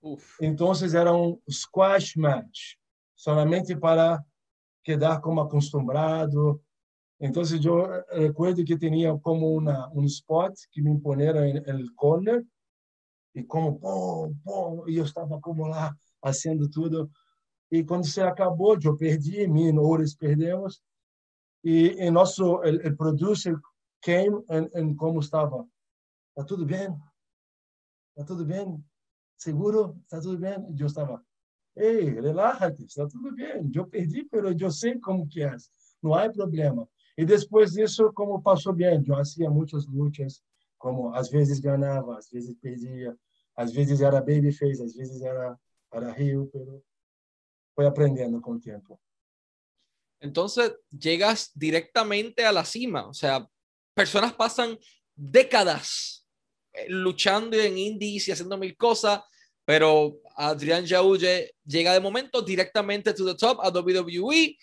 Uf. 0.00 0.36
Então 0.40 0.70
era 0.94 1.12
um 1.12 1.40
squash 1.50 2.16
match, 2.16 2.74
somente 3.16 3.74
para 3.74 4.22
quedar 4.84 5.20
como 5.20 5.40
acostumado. 5.40 6.62
Então 7.20 7.42
eu 7.42 8.22
recuerdo 8.22 8.64
que 8.64 8.76
tinha 8.76 9.16
como 9.18 9.56
uma 9.56 9.90
um 9.94 10.04
spot 10.04 10.54
que 10.70 10.82
me 10.82 10.90
imponeram 10.90 11.42
no 11.78 11.94
corner 11.94 12.44
e 13.34 13.42
como 13.42 13.78
pum, 13.78 14.34
pum, 14.44 14.88
e 14.88 14.96
eu 14.96 15.04
estava 15.04 15.40
como 15.40 15.66
lá 15.66 15.94
fazendo 16.20 16.68
tudo. 16.70 17.10
E 17.70 17.84
quando 17.84 18.06
se 18.06 18.20
acabou, 18.20 18.78
eu 18.82 18.96
perdi, 18.96 19.46
minores 19.48 20.14
perdemos. 20.14 20.80
E, 21.64 21.96
e 21.98 22.10
nosso 22.10 22.56
o 22.56 22.96
producer 22.96 23.56
came 24.02 24.36
como 24.96 25.20
estava. 25.20 25.66
Está 26.30 26.44
tudo 26.44 26.66
bem? 26.66 26.94
Está 28.10 28.24
tudo 28.24 28.44
bem? 28.44 28.84
Seguro? 29.36 29.96
Está 30.02 30.20
tudo 30.20 30.38
bem? 30.38 30.54
Eu 30.78 30.86
estava, 30.86 31.24
ei, 31.76 32.20
relaxa-te, 32.20 32.84
está 32.84 33.08
tudo 33.08 33.34
bem. 33.34 33.70
Eu 33.74 33.86
perdi, 33.86 34.28
mas 34.30 34.60
eu 34.60 34.70
sei 34.70 35.00
como 35.00 35.26
que 35.26 35.42
é. 35.42 35.56
Não 36.02 36.14
há 36.14 36.30
problema. 36.30 36.88
E 37.16 37.24
depois 37.24 37.72
disso, 37.72 38.12
como 38.12 38.42
passou 38.42 38.72
bem, 38.72 38.96
eu 38.96 39.16
fazia 39.16 39.50
muitas 39.50 39.86
lutas, 39.86 40.42
como 40.78 41.14
às 41.14 41.30
vezes 41.30 41.60
ganhava, 41.60 42.18
às 42.18 42.28
vezes 42.28 42.54
perdia, 42.60 43.16
às 43.56 43.72
vezes 43.72 44.00
era 44.00 44.20
babyface, 44.20 44.82
às 44.82 44.94
vezes 44.94 45.22
era 45.22 45.58
era 45.92 46.12
rio, 46.12 46.50
pero 46.52 46.82
foi 47.74 47.86
aprendendo 47.86 48.40
com 48.40 48.52
o 48.52 48.60
tempo. 48.60 49.00
Então, 50.20 50.46
llegas 50.90 51.50
directamente 51.54 52.42
a 52.42 52.50
la 52.50 52.64
cima, 52.64 53.06
o 53.06 53.14
sea, 53.14 53.46
personas 53.94 54.32
pasan 54.32 54.78
décadas 55.14 56.26
eh, 56.72 56.86
luchando 56.88 57.56
en 57.56 57.78
indies 57.78 58.26
y 58.26 58.32
haciendo 58.32 58.56
mil 58.56 58.76
cosas, 58.76 59.20
pero 59.64 60.20
Adrián 60.36 60.86
Jauge 60.86 61.54
llega 61.64 61.92
de 61.92 62.00
momento 62.00 62.42
directamente 62.42 63.14
to 63.14 63.24
the 63.24 63.34
top 63.34 63.60
a 63.60 63.70
WWE 63.70 64.56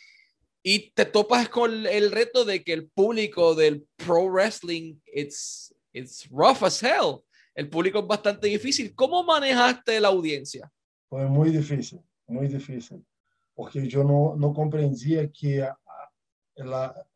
y 0.63 0.91
te 0.91 1.05
topas 1.05 1.49
con 1.49 1.85
el 1.85 2.11
reto 2.11 2.45
de 2.45 2.63
que 2.63 2.73
el 2.73 2.89
público 2.89 3.55
del 3.55 3.87
pro 3.97 4.25
wrestling 4.29 4.99
it's 5.05 5.73
it's 5.93 6.29
rough 6.29 6.63
as 6.63 6.81
hell. 6.81 7.23
El 7.53 7.69
público 7.69 7.99
es 7.99 8.07
bastante 8.07 8.47
difícil. 8.47 8.95
¿Cómo 8.95 9.23
manejaste 9.23 9.99
la 9.99 10.07
audiencia? 10.07 10.71
Fue 11.09 11.25
muy 11.25 11.49
difícil, 11.49 11.99
muy 12.27 12.47
difícil, 12.47 13.05
porque 13.53 13.85
yo 13.87 14.03
no, 14.03 14.35
no 14.37 14.53
comprendía 14.53 15.29
que 15.29 15.67
la, 16.55 17.07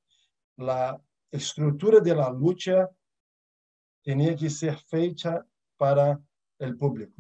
la 0.58 1.02
estructura 1.32 2.02
de 2.02 2.14
la 2.14 2.30
lucha 2.30 2.90
tinha 4.04 4.36
que 4.36 4.50
ser 4.50 4.78
feita 4.78 5.48
para 5.78 6.20
o 6.60 6.78
público. 6.78 7.14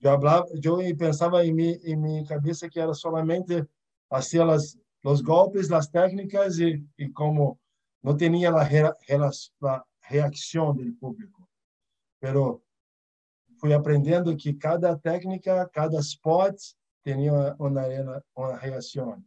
Eu 0.00 0.10
hablava, 0.10 0.46
eu 0.62 0.96
pensava 0.96 1.44
em 1.44 1.52
mim 1.52 1.78
em 1.82 1.96
minha 1.96 2.24
cabeça 2.24 2.68
que 2.68 2.78
era 2.78 2.94
somente 2.94 3.66
fazer 4.08 4.42
as 4.42 4.78
os 5.10 5.20
golpes, 5.20 5.70
as 5.70 5.86
técnicas 5.86 6.58
e, 6.58 6.84
como 7.14 7.58
não 8.02 8.16
tinha 8.16 8.50
a, 8.50 8.62
re, 8.62 8.82
a 8.82 9.84
reação 10.00 10.74
do 10.74 10.92
público. 10.94 11.48
Pero 12.20 12.62
fui 13.60 13.72
aprendendo 13.72 14.36
que 14.36 14.52
cada 14.54 14.96
técnica, 14.96 15.68
cada 15.72 15.98
spot 16.00 16.56
tinha 17.04 17.32
uma, 17.58 18.22
uma 18.34 18.56
reação. 18.56 19.22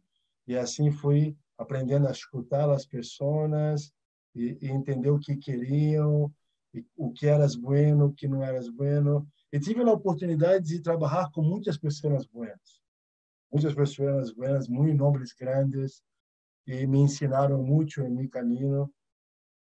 E 0.46 0.56
assim 0.56 0.90
fui 0.90 1.36
aprendendo 1.56 2.08
a 2.08 2.12
escutar 2.12 2.68
as 2.70 2.86
pessoas 2.86 3.92
e 4.34 4.58
entender 4.62 5.10
o 5.10 5.18
que 5.18 5.36
queriam 5.36 6.32
o 6.96 7.12
que 7.12 7.26
eras 7.26 7.56
bueno, 7.56 8.06
o 8.06 8.12
que 8.12 8.28
não 8.28 8.42
eras 8.42 8.68
bueno. 8.68 9.26
E 9.52 9.58
tive 9.58 9.82
a 9.82 9.92
oportunidade 9.92 10.66
de 10.66 10.80
trabalhar 10.80 11.30
com 11.32 11.42
muitas 11.42 11.76
pessoas 11.76 12.26
buenas, 12.26 12.79
muitas 13.50 13.74
pessoas 13.74 14.32
buenas, 14.32 14.68
muito 14.68 14.96
nomes 14.96 15.32
grandes, 15.32 16.02
e 16.66 16.86
me 16.86 17.00
ensinaram 17.00 17.62
muito 17.62 18.00
em 18.00 18.10
meu 18.10 18.28
caminho. 18.28 18.90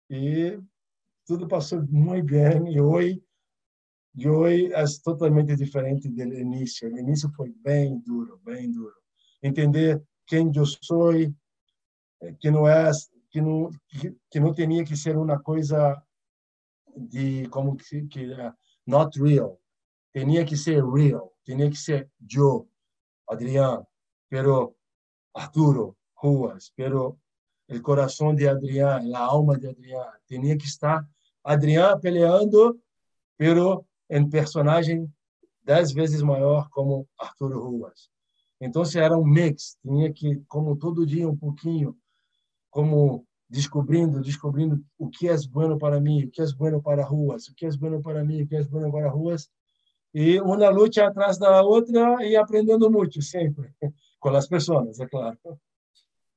E 0.09 0.59
tudo 1.25 1.47
passou 1.47 1.85
muito 1.87 2.25
bem. 2.25 2.73
E 2.73 2.81
hoje, 2.81 3.23
e 4.15 4.27
hoje 4.27 4.73
é 4.73 4.83
totalmente 5.03 5.55
diferente 5.55 6.09
do 6.09 6.21
início. 6.21 6.91
O 6.91 6.97
início 6.97 7.29
foi 7.35 7.51
bem 7.51 7.99
duro, 7.99 8.39
bem 8.43 8.71
duro. 8.71 8.95
Entender 9.43 10.01
quem 10.25 10.51
eu 10.55 10.65
sou, 10.65 11.11
que 12.39 12.49
não 12.49 12.67
é 12.67 12.91
que 13.29 13.41
não 13.41 13.69
que, 13.87 14.15
que 14.31 14.39
não 14.39 14.53
tinha 14.53 14.83
que 14.83 14.95
ser 14.95 15.17
uma 15.17 15.39
coisa 15.39 16.01
de 16.95 17.47
como 17.49 17.75
que, 17.75 18.07
que 18.07 18.29
not 18.87 19.21
real. 19.21 19.59
Tinha 20.13 20.45
que 20.45 20.55
ser 20.55 20.83
real, 20.85 21.33
tinha 21.43 21.69
que 21.69 21.75
ser 21.75 22.09
yo, 22.21 22.67
Adrián, 23.27 23.83
pero 24.29 24.75
Arturo, 25.33 25.95
Ruas, 26.21 26.71
pero 26.75 27.17
el 27.67 27.81
corazón 27.81 28.35
de 28.35 28.47
Adrián, 28.47 29.09
la 29.09 29.25
alma 29.25 29.57
de 29.57 29.69
Adrián, 29.69 30.07
tinha 30.25 30.57
que 30.57 30.65
estar 30.65 31.05
Adrián 31.43 31.99
peleando, 31.99 32.79
pero 33.37 33.85
em 34.09 34.27
personagem 34.29 35.11
dez 35.63 35.91
vezes 35.91 36.21
maior 36.21 36.69
como 36.69 37.07
Arturo 37.19 37.59
Ruas. 37.59 38.09
Então 38.61 38.83
era 38.95 39.17
um 39.17 39.25
mix, 39.25 39.77
tinha 39.81 40.11
que 40.13 40.41
como 40.47 40.75
todo 40.75 41.05
dia 41.05 41.27
um 41.27 41.35
pouquinho, 41.35 41.97
como 42.69 43.25
descobrindo, 43.49 44.21
descobrindo 44.21 44.83
o 44.97 45.09
que 45.09 45.27
é 45.27 45.35
bueno 45.49 45.77
para 45.77 45.99
mim, 45.99 46.25
o 46.25 46.31
que 46.31 46.41
é 46.41 46.45
bueno 46.57 46.81
para 46.81 47.03
Ruas, 47.03 47.47
o 47.47 47.55
que 47.55 47.65
é 47.65 47.69
bueno 47.71 48.01
para 48.01 48.23
mim, 48.23 48.41
o 48.41 48.47
que 48.47 48.55
é 48.55 48.63
bueno 48.63 48.91
para 48.91 49.09
Ruas, 49.09 49.49
e 50.15 50.39
uma 50.39 50.69
luta 50.69 51.05
atrás 51.05 51.37
da 51.37 51.61
outra 51.61 52.25
e 52.25 52.37
aprendendo 52.37 52.89
muito 52.89 53.21
sempre 53.21 53.69
com 54.17 54.29
as 54.29 54.47
pessoas, 54.47 54.97
é 55.01 55.05
claro. 55.05 55.37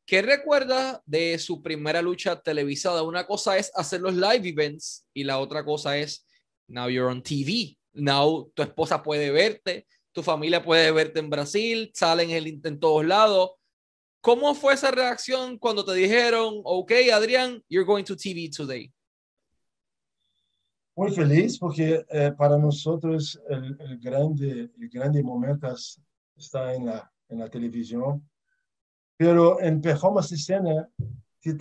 ¿Qué 0.05 0.21
recuerda 0.21 1.01
de 1.07 1.39
su 1.39 1.63
primera 1.63 2.03
lucha 2.03 2.35
televisada? 2.35 3.05
Una 3.05 3.25
cosa 3.25 3.57
es 3.57 3.71
hacer 3.77 4.01
los 4.01 4.15
live 4.15 4.49
events 4.49 5.07
y 5.15 5.23
la 5.23 5.39
otra 5.39 5.65
cosa 5.65 5.97
es 5.97 6.27
now 6.67 6.89
you're 6.89 7.09
on 7.09 7.23
TV. 7.23 7.79
Now 7.93 8.51
tu 8.53 8.63
esposa 8.63 9.01
puede 9.01 9.31
verte, 9.31 9.87
tu 10.13 10.25
familia 10.25 10.65
puede 10.65 10.91
verte 10.91 11.21
en 11.21 11.31
Brasil, 11.31 11.93
salen 11.95 12.31
en, 12.31 12.61
en 12.65 12.81
todos 12.81 13.05
lados. 13.05 13.53
¿Cómo 14.21 14.57
fue 14.57 14.75
esa 14.75 14.91
reacción 14.91 15.57
cuando 15.57 15.85
te 15.85 15.95
dijeron, 15.95 16.63
ok, 16.65 16.93
Adrián, 17.13 17.63
you're 17.69 17.87
going 17.87 18.05
to 18.05 18.17
TV 18.17 18.51
today? 18.51 18.93
muito 20.99 21.15
feliz 21.15 21.59
porque 21.59 22.05
eh, 22.09 22.33
para 22.33 22.59
nós 22.59 22.85
outros 22.87 23.37
o 23.37 23.99
grande 24.01 24.71
o 24.77 24.89
grande 24.91 25.23
momento 25.23 25.67
está 26.37 26.75
em 26.75 26.85
la 26.85 27.09
en 27.31 27.39
la 27.39 27.49
pero 29.17 29.61
en 29.61 29.81
performance 29.81 30.37
cena 30.37 30.89
te, 31.41 31.55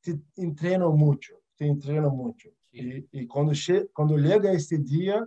te 0.00 0.18
entreno 0.36 0.92
muito, 0.92 1.28
te 1.56 1.66
entreno 1.66 2.10
muito. 2.10 2.48
E, 2.72 3.04
e 3.12 3.26
quando 3.26 3.52
che 3.52 3.88
quando 3.92 4.16
chega 4.18 4.52
este 4.52 4.78
dia, 4.78 5.26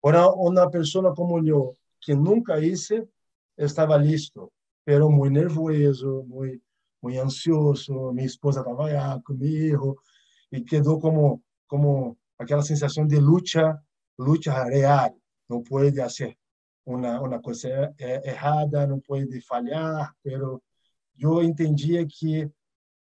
para 0.00 0.28
uma 0.32 0.70
pessoa 0.70 1.14
como 1.14 1.38
eu 1.46 1.76
que 2.00 2.14
nunca 2.14 2.58
hice 2.58 3.06
estava 3.56 3.96
listo, 3.96 4.52
pero 4.84 5.10
muito 5.10 5.34
nervoso, 5.34 6.24
muito 6.28 6.62
muito 7.02 7.20
ansioso. 7.20 8.12
Minha 8.12 8.26
esposa 8.26 8.64
trabalhava 8.64 9.20
comigo 9.22 9.96
e 10.52 10.60
quedou 10.60 11.00
como 11.00 11.42
como 11.68 12.16
aquella 12.38 12.62
sensación 12.62 13.08
de 13.08 13.20
lucha, 13.20 13.82
lucha 14.18 14.64
real. 14.64 15.14
No 15.48 15.62
puede 15.62 16.02
hacer 16.02 16.36
una, 16.84 17.20
una 17.20 17.40
cosa 17.40 17.92
errada, 17.98 18.86
no 18.86 19.00
puede 19.00 19.40
fallar, 19.40 20.12
pero 20.22 20.62
eu 21.18 21.42
entendia 21.42 22.06
que 22.06 22.50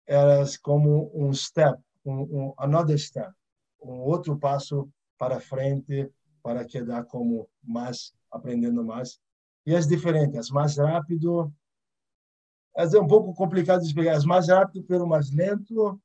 era 0.06 0.44
como 0.62 1.12
um 1.14 1.34
step, 1.34 1.78
um, 2.06 2.54
another 2.58 2.98
step, 2.98 3.32
um 3.82 4.00
outro 4.02 4.38
passo 4.38 4.90
para 5.18 5.40
frente 5.40 6.10
para 6.42 6.64
quedar 6.64 7.06
como 7.06 7.50
mais 7.62 8.14
aprendendo 8.32 8.84
mais. 8.84 9.20
E 9.66 9.74
é 9.74 9.80
diferente, 9.80 10.38
é 10.38 10.54
mais 10.54 10.78
rápido, 10.78 11.52
é 12.76 12.86
um 13.00 13.08
pouco 13.08 13.34
complicado 13.34 13.82
de 13.82 13.88
explicar, 13.88 14.16
é 14.16 14.26
mais 14.26 14.48
rápido, 14.48 14.86
pelo 14.86 15.08
mais 15.08 15.32
lento, 15.32 16.00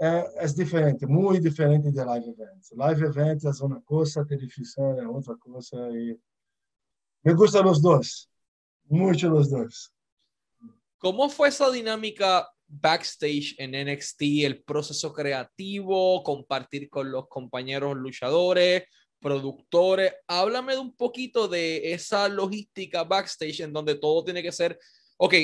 é, 0.00 0.44
é 0.44 0.46
diferente, 0.46 1.06
muito 1.06 1.42
diferente 1.42 1.90
de 1.92 2.02
live 2.02 2.30
events. 2.30 2.72
Live 2.72 3.04
events 3.04 3.44
é 3.44 3.64
uma 3.64 3.82
coisa, 3.82 4.24
televisão 4.24 4.98
é 4.98 5.06
outra 5.06 5.36
coisa 5.36 5.76
e 5.90 6.18
me 7.22 7.34
gustam 7.34 7.70
os 7.70 7.82
dois, 7.82 8.26
muito 8.88 9.30
os 9.30 9.50
dois. 9.50 9.90
¿Cómo 10.98 11.28
fue 11.28 11.48
esa 11.48 11.70
dinámica 11.70 12.48
backstage 12.66 13.54
en 13.58 13.72
NXT, 13.72 14.22
el 14.44 14.62
proceso 14.62 15.12
creativo, 15.12 16.22
compartir 16.22 16.88
con 16.88 17.10
los 17.10 17.28
compañeros 17.28 17.94
luchadores, 17.96 18.84
productores? 19.18 20.14
Háblame 20.26 20.74
de 20.74 20.78
un 20.78 20.96
poquito 20.96 21.46
de 21.46 21.92
esa 21.92 22.26
logística 22.28 23.04
backstage 23.04 23.60
en 23.60 23.72
donde 23.72 23.96
todo 23.96 24.24
tiene 24.24 24.42
que 24.42 24.52
ser, 24.52 24.78
ok, 25.18 25.34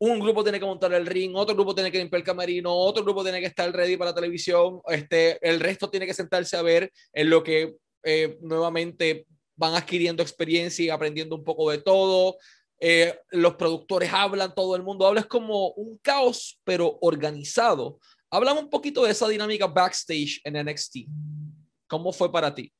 un 0.00 0.18
grupo 0.18 0.42
tiene 0.42 0.58
que 0.58 0.64
montar 0.64 0.92
el 0.94 1.06
ring, 1.06 1.36
otro 1.36 1.54
grupo 1.54 1.74
tiene 1.74 1.92
que 1.92 1.98
limpiar 1.98 2.20
el 2.20 2.26
camerino, 2.26 2.74
otro 2.74 3.04
grupo 3.04 3.22
tiene 3.22 3.38
que 3.40 3.46
estar 3.46 3.70
ready 3.70 3.98
para 3.98 4.10
la 4.10 4.14
televisión, 4.14 4.80
este, 4.88 5.38
el 5.46 5.60
resto 5.60 5.90
tiene 5.90 6.06
que 6.06 6.14
sentarse 6.14 6.56
a 6.56 6.62
ver 6.62 6.90
en 7.12 7.28
lo 7.28 7.42
que 7.42 7.76
eh, 8.02 8.38
nuevamente 8.40 9.26
van 9.56 9.74
adquiriendo 9.74 10.22
experiencia 10.22 10.84
y 10.86 10.88
aprendiendo 10.88 11.36
un 11.36 11.44
poco 11.44 11.70
de 11.70 11.78
todo. 11.78 12.38
Eh, 12.80 13.14
los 13.28 13.56
productores 13.56 14.10
hablan, 14.10 14.54
todo 14.54 14.74
el 14.74 14.82
mundo 14.82 15.06
habla, 15.06 15.20
es 15.20 15.26
como 15.26 15.72
un 15.72 15.98
caos, 15.98 16.58
pero 16.64 16.98
organizado. 17.02 17.98
Háblame 18.30 18.60
un 18.60 18.70
poquito 18.70 19.04
de 19.04 19.10
esa 19.10 19.28
dinámica 19.28 19.66
backstage 19.66 20.40
en 20.44 20.56
NXT. 20.66 20.96
¿Cómo 21.86 22.10
fue 22.10 22.32
para 22.32 22.54
ti? 22.54 22.72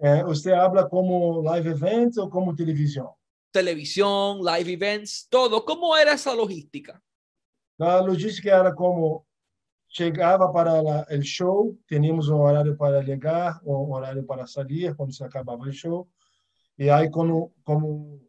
Eh, 0.00 0.24
¿Usted 0.24 0.52
habla 0.52 0.88
como 0.88 1.42
live 1.42 1.70
events 1.70 2.18
o 2.18 2.30
como 2.30 2.54
televisión? 2.54 3.08
Televisión, 3.50 4.42
live 4.42 4.72
events, 4.72 5.26
todo. 5.28 5.64
¿Cómo 5.64 5.96
era 5.96 6.12
esa 6.12 6.34
logística? 6.34 7.02
A 7.78 8.00
logística 8.00 8.56
era 8.56 8.74
como 8.74 9.26
chegava 9.88 10.52
para 10.52 10.80
o 10.82 11.22
show, 11.22 11.76
tínhamos 11.88 12.28
um 12.28 12.40
horário 12.40 12.76
para 12.76 13.00
ligar, 13.00 13.60
um 13.64 13.92
horário 13.92 14.22
para 14.24 14.46
sair 14.46 14.94
quando 14.94 15.12
se 15.12 15.24
acabava 15.24 15.62
o 15.62 15.72
show. 15.72 16.08
E 16.78 16.90
aí, 16.90 17.10
como, 17.10 17.52
como 17.64 18.20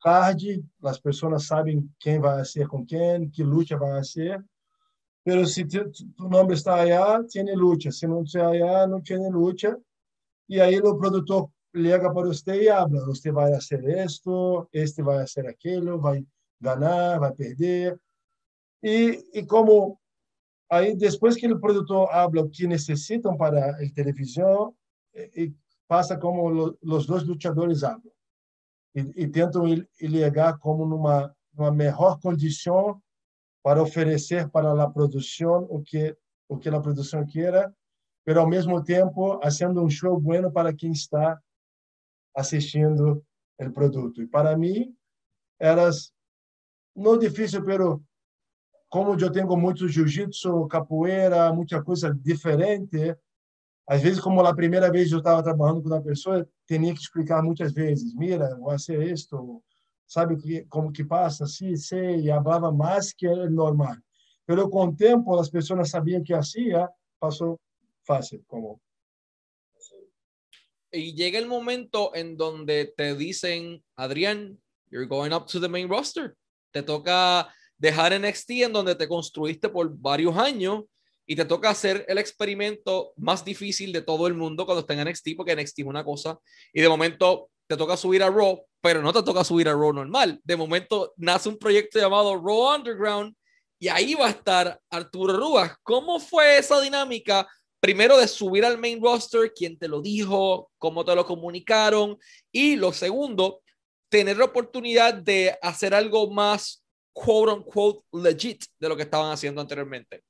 card, 0.00 0.64
as 0.84 0.98
pessoas 0.98 1.46
sabem 1.46 1.88
quem 1.98 2.20
vai 2.20 2.44
ser 2.44 2.68
com 2.68 2.84
quem, 2.84 3.28
que 3.30 3.42
luta 3.42 3.76
vai 3.76 4.04
ser. 4.04 4.44
Pero 5.24 5.46
se 5.46 5.64
tu 5.64 5.90
nome 6.28 6.52
está 6.52 6.82
allá, 6.82 7.24
tem 7.24 7.52
luta. 7.56 7.90
Se 7.90 8.06
não 8.06 8.22
está 8.22 8.46
allá, 8.46 8.86
não 8.86 9.00
tem 9.00 9.18
luta. 9.30 9.80
E 10.48 10.60
aí 10.60 10.78
o 10.78 10.96
produtor 10.98 11.50
liga 11.74 12.12
para 12.12 12.26
você 12.26 12.62
e 12.62 12.68
habla. 12.68 13.04
Você 13.06 13.32
vai 13.32 13.52
fazer 13.54 14.04
isto, 14.04 14.68
este 14.72 15.02
vai 15.02 15.26
fazer 15.26 15.48
aquilo, 15.48 16.00
vai 16.00 16.24
ganhar, 16.60 17.18
vai 17.18 17.32
perder. 17.32 17.98
E, 18.82 19.24
e 19.32 19.46
como 19.46 19.98
aí 20.70 20.96
depois 20.96 21.36
que 21.36 21.50
o 21.50 21.60
produtor 21.60 22.08
habla 22.10 22.42
o 22.42 22.50
que 22.50 22.66
necessitam 22.66 23.36
para 23.36 23.70
a 23.70 23.90
televisão, 23.94 24.74
e, 25.14 25.52
passa 25.86 26.16
como 26.18 26.48
lo, 26.48 26.78
os 26.82 27.06
dois 27.06 27.24
lutadores 27.24 27.82
hablam. 27.82 28.12
E, 28.94 29.24
e 29.24 29.28
tentam 29.28 29.64
ligar 30.00 30.58
como 30.58 30.86
numa, 30.86 31.34
numa 31.52 31.72
melhor 31.72 32.18
condição 32.20 33.00
para 33.62 33.82
oferecer 33.82 34.48
para 34.50 34.70
a 34.82 34.90
produção 34.90 35.66
o 35.70 35.82
que 35.82 36.16
o 36.46 36.58
que 36.58 36.68
a 36.68 36.80
produção 36.80 37.24
queira, 37.24 37.74
mas 38.26 38.36
ao 38.36 38.48
mesmo 38.48 38.82
tempo 38.82 39.40
fazendo 39.42 39.82
um 39.82 39.90
show 39.90 40.18
bueno 40.18 40.50
para 40.50 40.74
quem 40.74 40.92
está 40.92 41.40
assistindo 42.34 43.24
o 43.60 43.70
produto. 43.70 44.22
E 44.22 44.26
para 44.26 44.56
mim, 44.56 44.94
eras 45.58 46.12
não 46.94 47.18
difícil, 47.18 47.64
pero 47.64 48.02
como 48.88 49.18
eu 49.18 49.32
tenho 49.32 49.56
muito 49.56 49.88
jiu-jitsu, 49.88 50.68
capoeira, 50.68 51.52
muita 51.52 51.82
coisa 51.82 52.14
diferente, 52.14 53.16
às 53.86 54.00
vezes, 54.00 54.20
como 54.20 54.40
a 54.40 54.54
primeira 54.54 54.90
vez 54.90 55.12
eu 55.12 55.18
estava 55.18 55.42
trabalhando 55.42 55.82
com 55.82 55.88
uma 55.88 56.00
pessoa, 56.00 56.48
tinha 56.66 56.94
que 56.94 57.00
explicar 57.00 57.42
muitas 57.42 57.72
vezes, 57.72 58.14
mira, 58.14 58.56
vai 58.60 58.78
ser 58.78 59.02
isto, 59.02 59.62
sabe 60.06 60.64
como 60.68 60.90
que 60.92 61.04
passa, 61.04 61.46
sim, 61.46 61.76
sei, 61.76 62.20
e 62.20 62.28
falava 62.28 62.72
mais 62.72 63.12
que 63.12 63.26
é 63.26 63.48
normal. 63.48 63.96
Mas 64.46 64.62
com 64.70 64.86
o 64.86 64.94
tempo, 64.94 65.38
as 65.38 65.50
pessoas 65.50 65.90
sabiam 65.90 66.22
que 66.22 66.32
assim, 66.32 66.68
passou 67.20 67.58
fácil, 68.04 68.44
como 68.46 68.80
y 70.94 71.14
llega 71.14 71.38
el 71.38 71.46
momento 71.46 72.14
en 72.14 72.36
donde 72.36 72.92
te 72.96 73.16
dicen, 73.16 73.82
Adrián, 73.96 74.60
you're 74.90 75.06
going 75.06 75.32
up 75.32 75.46
to 75.46 75.60
the 75.60 75.68
main 75.68 75.88
roster. 75.88 76.36
te 76.70 76.82
toca 76.82 77.52
dejar 77.78 78.18
NXT 78.18 78.50
en 78.50 78.72
donde 78.72 78.94
te 78.94 79.08
construiste 79.08 79.68
por 79.68 79.96
varios 79.96 80.36
años 80.36 80.84
y 81.26 81.36
te 81.36 81.44
toca 81.44 81.70
hacer 81.70 82.04
el 82.08 82.18
experimento 82.18 83.12
más 83.16 83.44
difícil 83.44 83.92
de 83.92 84.02
todo 84.02 84.26
el 84.26 84.34
mundo 84.34 84.66
cuando 84.66 84.80
estás 84.80 84.96
en 84.96 85.08
NXT, 85.08 85.30
porque 85.36 85.56
NXT 85.56 85.80
es 85.80 85.86
una 85.86 86.04
cosa, 86.04 86.38
y 86.72 86.80
de 86.80 86.88
momento 86.88 87.50
te 87.66 87.76
toca 87.76 87.96
subir 87.96 88.22
a 88.22 88.30
Raw, 88.30 88.64
pero 88.80 89.02
no 89.02 89.12
te 89.12 89.22
toca 89.22 89.42
subir 89.42 89.68
a 89.68 89.72
Raw 89.72 89.92
normal. 89.92 90.40
De 90.44 90.56
momento 90.56 91.14
nace 91.16 91.48
un 91.48 91.58
proyecto 91.58 91.98
llamado 91.98 92.36
Raw 92.36 92.76
Underground 92.76 93.34
y 93.78 93.88
ahí 93.88 94.14
va 94.14 94.26
a 94.26 94.30
estar 94.30 94.78
Arturo 94.90 95.36
Rúas. 95.36 95.74
¿Cómo 95.82 96.20
fue 96.20 96.58
esa 96.58 96.80
dinámica? 96.80 97.48
Primero 97.84 98.16
de 98.16 98.26
subir 98.26 98.64
al 98.64 98.78
main 98.78 98.98
roster, 98.98 99.52
quién 99.54 99.76
te 99.76 99.88
lo 99.88 100.00
dijo, 100.00 100.70
cómo 100.78 101.04
te 101.04 101.14
lo 101.14 101.26
comunicaron. 101.26 102.16
Y 102.50 102.76
lo 102.76 102.94
segundo, 102.94 103.60
tener 104.08 104.38
la 104.38 104.46
oportunidad 104.46 105.12
de 105.12 105.54
hacer 105.60 105.92
algo 105.92 106.30
más 106.30 106.82
quote 107.12 107.52
unquote 107.52 108.00
legit 108.10 108.64
de 108.80 108.88
lo 108.88 108.96
que 108.96 109.02
estaban 109.02 109.30
haciendo 109.30 109.60
anteriormente? 109.60 110.24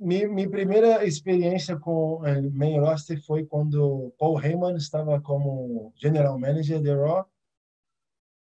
Mi, 0.00 0.26
mi 0.26 0.46
primera 0.48 1.02
experiencia 1.02 1.80
con 1.80 2.28
el 2.28 2.52
main 2.52 2.78
roster 2.78 3.18
fue 3.22 3.48
cuando 3.48 4.12
Paul 4.18 4.44
Heyman 4.44 4.76
estaba 4.76 5.22
como 5.22 5.94
general 5.96 6.38
manager 6.38 6.82
de 6.82 6.94
Raw. 6.94 7.26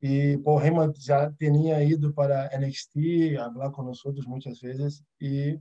Y 0.01 0.38
Paul 0.38 0.61
Heyman 0.61 0.93
ya 0.95 1.31
tenía 1.38 1.81
ido 1.85 2.12
para 2.12 2.51
NXT, 2.59 3.38
hablar 3.38 3.71
con 3.71 3.87
nosotros 3.87 4.27
muchas 4.27 4.61
veces. 4.61 5.05
Y, 5.21 5.57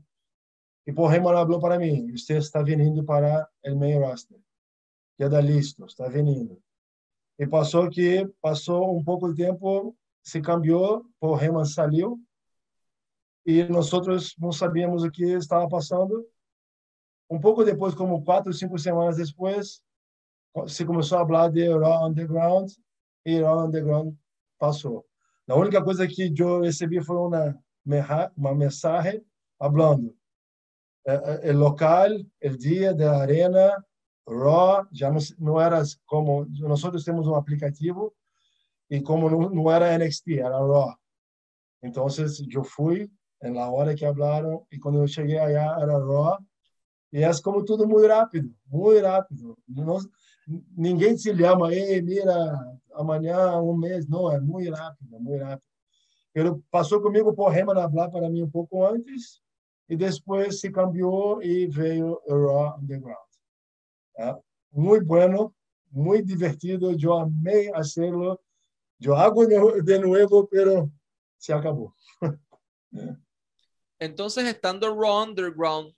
E 0.86 0.92
por 0.92 1.14
Heyman 1.14 1.38
habló 1.38 1.60
para 1.60 1.78
mim: 1.78 2.12
Você 2.12 2.38
está 2.38 2.62
vindo 2.62 3.04
para 3.04 3.48
o 3.66 3.76
main 3.76 4.00
roster. 4.00 4.40
Queda 5.18 5.40
listo, 5.40 5.86
está 5.86 6.08
vindo. 6.08 6.62
E 7.38 7.48
passou 7.48 7.90
que, 7.90 8.28
passou 8.42 8.98
um 8.98 9.04
pouco 9.04 9.30
de 9.30 9.44
tempo, 9.44 9.96
se 10.24 10.42
cambiou, 10.42 11.06
por 11.20 11.42
Heyman 11.42 11.66
saiu, 11.66 12.20
e 13.46 13.64
nós 13.64 13.92
outros 13.94 14.36
não 14.38 14.52
sabíamos 14.52 15.04
o 15.04 15.12
que 15.12 15.24
estava 15.24 15.68
passando. 15.68 16.28
Um 17.30 17.40
pouco 17.40 17.64
depois, 17.64 17.96
como 17.96 18.24
quatro, 18.24 18.52
cinco 18.54 18.78
semanas 18.78 19.18
depois, 19.18 19.82
se 20.68 20.86
começou 20.86 21.20
a 21.20 21.26
falar 21.26 21.50
de 21.50 21.68
Raw 21.70 22.08
Underground 22.08 22.70
e 23.26 23.40
Raw 23.40 23.66
Underground 23.66 24.14
passou. 24.60 25.06
A 25.48 25.56
única 25.56 25.84
coisa 25.84 26.08
que 26.08 26.34
eu 26.38 26.62
recebi 26.62 27.04
foi 27.04 27.18
uma, 27.18 27.58
uma 28.36 28.56
mensagem 28.56 29.24
falando 29.58 30.16
o 31.06 31.54
local, 31.54 32.10
o 32.44 32.50
dia 32.58 32.94
da 32.94 33.18
arena, 33.18 33.84
Raw, 34.28 34.86
já 34.92 35.12
não, 35.12 35.20
não 35.40 35.60
era 35.60 35.82
como 36.06 36.46
nós 36.60 36.82
temos 37.04 37.28
um 37.28 37.36
aplicativo 37.36 38.14
e 38.90 39.02
como 39.02 39.30
não, 39.30 39.50
não 39.50 39.72
era 39.72 39.98
NXT, 39.98 40.40
era 40.40 40.58
Raw. 40.58 40.96
Então 41.84 42.06
eu 42.54 42.64
fui 42.64 43.10
na 43.42 43.70
hora 43.70 43.96
que 43.96 44.06
falaram 44.14 44.66
e 44.72 44.78
quando 44.78 45.00
eu 45.00 45.08
cheguei 45.08 45.38
allá 45.38 45.82
era 45.82 45.98
Raw 45.98 46.38
e 47.12 47.24
é 47.24 47.32
como 47.44 47.66
tudo 47.66 47.88
muito 47.88 48.08
rápido, 48.08 48.54
muito 48.68 49.06
rápido. 49.06 49.58
Não, 49.68 49.98
ninguém 50.78 51.18
se 51.18 51.36
chama, 51.36 51.74
ei, 51.74 52.02
mira, 52.02 52.34
amanhã, 52.94 53.60
um 53.60 53.76
mês. 53.76 54.08
Não, 54.08 54.32
é 54.32 54.40
muito 54.40 54.72
rápido, 54.74 55.20
muito 55.20 55.44
rápido. 55.44 55.68
Ele 56.34 56.52
passou 56.72 57.02
comigo 57.02 57.34
por 57.34 57.50
Rema 57.50 57.78
hablar 57.84 58.10
para 58.10 58.30
mim 58.30 58.44
um 58.44 58.50
pouco 58.50 58.86
antes 58.86 59.42
e 59.92 59.96
depois 59.98 60.62
se 60.62 60.72
cambiou 60.72 61.44
e 61.44 61.68
veio 61.68 62.22
Raw 62.26 62.80
Underground. 62.80 63.18
É, 64.18 64.38
bueno, 65.04 65.54
muito 65.92 66.26
divertido. 66.26 66.98
Eu 66.98 67.12
amei 67.12 67.70
hacerlo. 67.74 68.40
Eu 69.02 69.14
hago 69.14 69.46
de 69.46 70.00
novo, 70.00 70.48
pero 70.48 70.90
se 71.38 71.52
acabou. 71.52 71.94
Entonces, 74.00 74.46
estando 74.46 74.96
Raw 74.96 75.24
Underground, 75.24 75.94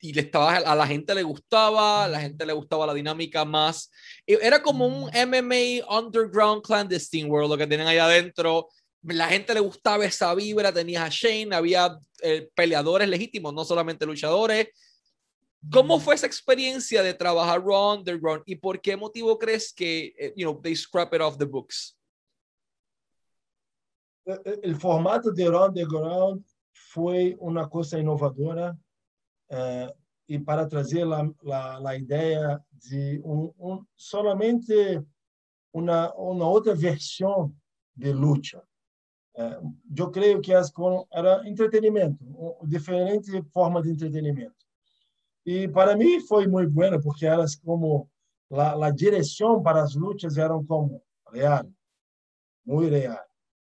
y 0.00 0.14
le 0.14 0.22
estaba, 0.22 0.56
a 0.56 0.74
la 0.74 0.86
gente 0.86 1.14
le 1.14 1.24
gustaba, 1.24 2.04
a 2.04 2.08
la 2.08 2.20
gente 2.20 2.46
le 2.46 2.54
gustaba 2.54 2.86
la 2.86 2.94
dinámica 2.94 3.44
más. 3.44 3.90
Era 4.26 4.62
como 4.62 4.86
un 4.86 5.10
MMA 5.10 5.86
underground 5.94 6.62
clandestine 6.62 7.28
world, 7.28 7.50
lo 7.50 7.58
que 7.58 7.66
tienen 7.66 7.86
ahí 7.86 7.98
adentro. 7.98 8.68
La 9.04 9.28
gente 9.28 9.52
le 9.52 9.60
gustaba 9.60 10.04
esa 10.04 10.34
vibra, 10.34 10.72
tenías 10.72 11.02
a 11.02 11.08
Shane, 11.10 11.54
había 11.54 11.98
eh, 12.22 12.50
peleadores 12.54 13.08
legítimos, 13.08 13.52
no 13.52 13.64
solamente 13.64 14.06
luchadores. 14.06 14.68
¿Cómo 15.70 15.98
fue 15.98 16.14
esa 16.14 16.26
experiencia 16.26 17.02
de 17.02 17.14
trabajar 17.14 17.62
Raw 17.62 17.94
Underground 17.94 18.42
y 18.46 18.56
por 18.56 18.80
qué 18.80 18.96
motivo 18.96 19.38
crees 19.38 19.72
que, 19.72 20.14
eh, 20.18 20.32
you 20.36 20.44
know, 20.44 20.60
they 20.60 20.74
scrap 20.74 21.12
it 21.14 21.20
off 21.20 21.36
the 21.38 21.44
books? 21.44 21.98
El 24.62 24.76
formato 24.76 25.30
de 25.30 25.48
Raw 25.48 25.68
Underground 25.68 26.44
fue 26.72 27.36
una 27.40 27.68
cosa 27.68 27.98
innovadora 27.98 28.76
eh, 29.48 29.92
e 30.26 30.38
para 30.38 30.66
trazer 30.66 31.06
a, 31.12 31.88
a, 31.88 31.96
ideia 31.96 32.64
de 32.72 33.20
um, 33.22 33.52
um, 33.58 33.86
solamente 33.94 35.02
uma, 35.72 36.12
uma 36.14 36.48
outra 36.48 36.74
versão 36.74 37.54
de 37.94 38.12
luta. 38.12 38.66
Eh, 39.36 39.60
eu 39.96 40.10
creio 40.10 40.40
que 40.40 40.52
as 40.52 40.72
era 41.12 41.48
entretenimento, 41.48 42.18
diferente 42.66 43.42
forma 43.52 43.82
de 43.82 43.90
entretenimento. 43.90 44.54
E 45.44 45.68
para 45.68 45.96
mim 45.96 46.20
foi 46.20 46.46
muito 46.46 46.72
bueno 46.72 47.00
porque 47.02 47.26
elas 47.26 47.56
como 47.56 48.08
a, 48.50 48.90
direção 48.90 49.62
para 49.62 49.82
as 49.82 49.94
lutas 49.94 50.38
eram 50.38 50.64
como 50.64 51.02
real, 51.32 51.64
muito 52.64 52.90
real, 52.90 53.24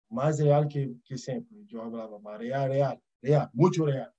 mais 0.08 0.38
real 0.38 0.66
que, 0.68 0.96
que 1.04 1.18
sempre. 1.18 1.66
Eu 1.70 1.90
falava, 1.90 2.38
real, 2.38 2.68
real, 2.68 3.02
real, 3.22 3.50
muito 3.52 3.84
real. 3.84 4.10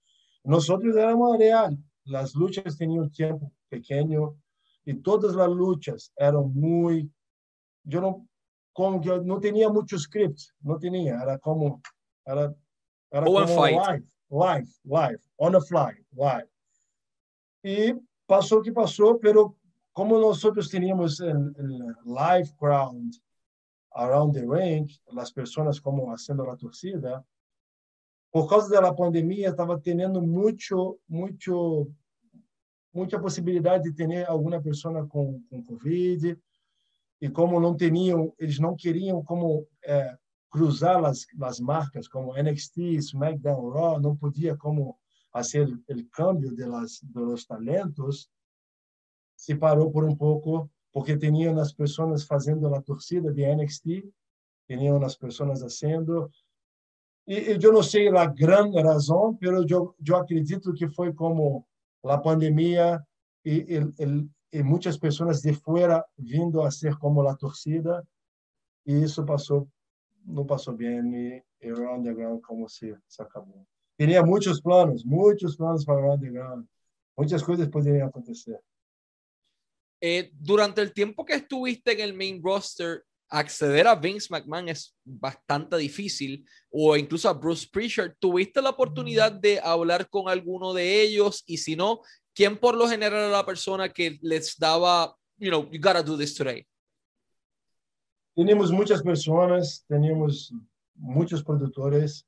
Nosotros 0.43 0.95
éramos 0.95 1.37
real. 1.37 1.77
Las 2.05 2.33
luchas 2.33 2.77
tenían 2.77 3.03
un 3.03 3.11
tiempo 3.11 3.51
pequeño 3.69 4.37
y 4.85 4.93
todas 4.93 5.35
las 5.35 5.49
luchas 5.49 6.11
eran 6.17 6.53
muy... 6.53 7.11
Yo 7.83 8.01
no, 8.01 8.27
como 8.77 9.01
que 9.01 9.09
no 9.21 9.39
tenía 9.39 9.69
mucho 9.69 9.97
script, 9.97 10.39
no 10.61 10.77
tenía, 10.77 11.19
era 11.19 11.39
como... 11.39 11.81
Era, 12.23 12.53
era 13.09 13.25
como 13.25 13.39
live, 13.39 14.05
live, 14.29 14.69
live, 14.83 15.19
on 15.37 15.53
the 15.53 15.61
fly, 15.61 15.97
live. 16.11 16.47
Y 17.63 17.95
pasó 18.27 18.61
que 18.61 18.71
pasó, 18.71 19.17
pero 19.19 19.55
como 19.93 20.19
nosotros 20.19 20.69
teníamos 20.69 21.19
el, 21.21 21.55
el 21.57 21.79
live 22.05 22.53
crowd 22.59 23.15
around 23.95 24.35
the 24.35 24.45
ring, 24.45 24.87
las 25.11 25.31
personas 25.31 25.81
como 25.81 26.13
haciendo 26.13 26.45
la 26.45 26.55
torcida, 26.55 27.25
por 28.31 28.47
causa 28.47 28.79
da 28.79 28.93
pandemia, 28.93 29.49
estava 29.49 29.79
tendo 29.79 30.21
muito, 30.21 30.99
muito, 31.09 31.91
muita 32.93 33.19
possibilidade 33.19 33.85
de 33.85 33.93
ter 33.93 34.29
alguma 34.29 34.61
pessoa 34.61 35.07
com, 35.07 35.41
com 35.49 35.63
Covid. 35.63 36.37
E 37.21 37.29
como 37.29 37.59
não 37.59 37.75
tinham, 37.75 38.33
eles 38.37 38.59
não 38.59 38.75
queriam 38.75 39.23
como 39.23 39.67
é, 39.83 40.17
cruzar 40.51 41.03
as, 41.03 41.25
as 41.41 41.59
marcas 41.59 42.07
como 42.07 42.35
NXT, 42.35 42.77
SmackDown, 42.97 43.69
Raw, 43.69 43.99
não 43.99 44.15
podia 44.15 44.55
como 44.55 44.97
fazer 45.31 45.67
o 45.67 46.09
câmbio 46.11 46.55
de 46.55 46.65
las, 46.65 47.01
de 47.01 47.19
los 47.19 47.45
talentos. 47.45 48.29
Se 49.35 49.55
parou 49.55 49.91
por 49.91 50.03
um 50.03 50.15
pouco 50.15 50.69
porque 50.91 51.17
tinham 51.17 51.59
as 51.59 51.73
pessoas 51.73 52.23
fazendo 52.23 52.73
a 52.73 52.81
torcida 52.81 53.31
de 53.31 53.45
NXT, 53.45 54.03
tinham 54.67 55.03
as 55.03 55.15
pessoas 55.15 55.61
fazendo 55.61 56.29
e 57.27 57.59
eu 57.61 57.73
não 57.73 57.83
sei 57.83 58.07
a 58.07 58.25
grande 58.25 58.81
razão, 58.81 59.37
mas 59.41 59.69
eu, 59.69 59.93
eu 60.07 60.15
acredito 60.15 60.73
que 60.73 60.87
foi 60.87 61.13
como 61.13 61.67
a 62.05 62.17
pandemia 62.17 63.03
e, 63.43 63.81
e, 64.51 64.63
muitas 64.63 64.97
pessoas 64.97 65.41
de 65.41 65.53
fora 65.53 66.05
vindo 66.17 66.61
a 66.61 66.71
ser 66.71 66.97
como 66.97 67.27
a 67.27 67.35
torcida 67.35 68.05
e 68.85 69.03
isso 69.03 69.25
passou 69.25 69.67
não 70.25 70.45
passou 70.45 70.73
bem 70.73 71.15
e, 71.15 71.43
e 71.61 71.71
o 71.71 71.95
underground 71.95 72.41
como 72.41 72.67
se, 72.67 72.93
se 73.07 73.21
acabou. 73.21 73.65
Tinha 73.97 74.21
muitos 74.21 74.59
planos, 74.61 75.03
muitos 75.05 75.55
planos 75.55 75.85
para 75.85 76.01
o 76.01 76.13
underground, 76.13 76.65
muitas 77.17 77.41
coisas 77.41 77.67
poderiam 77.69 78.07
acontecer. 78.07 78.59
Eh, 80.01 80.29
durante 80.33 80.81
el 80.81 80.93
tiempo 80.93 81.25
que 81.25 81.33
estuviste 81.33 81.93
en 81.93 82.01
el 82.01 82.13
main 82.13 82.41
roster, 82.43 83.03
acceder 83.29 83.87
a 83.87 83.95
Vince 83.95 84.27
McMahon 84.29 84.69
es 84.69 84.95
bastante 85.03 85.77
difícil, 85.77 86.45
o 86.69 86.95
incluso 86.95 87.27
a 87.27 87.33
Bruce 87.33 87.67
Prichard. 87.71 88.13
¿Tuviste 88.19 88.61
la 88.61 88.69
oportunidad 88.69 89.31
de 89.31 89.59
hablar 89.59 90.09
con 90.09 90.29
alguno 90.29 90.73
de 90.73 91.01
ellos? 91.01 91.43
Y 91.45 91.57
si 91.57 91.75
no, 91.75 92.01
¿quién 92.37 92.55
por 92.55 92.75
lo 92.75 92.87
general 92.87 93.19
era 93.19 93.29
la 93.29 93.43
persona 93.43 93.89
que 93.89 94.19
les 94.21 94.55
daba, 94.59 95.17
you 95.39 95.49
know, 95.49 95.67
you 95.71 95.79
gotta 95.79 96.03
do 96.03 96.15
this 96.15 96.35
today? 96.35 96.63
Teníamos 98.35 98.71
muchas 98.71 99.01
personas, 99.01 99.83
teníamos 99.87 100.53
muchos 100.93 101.43
productores. 101.43 102.23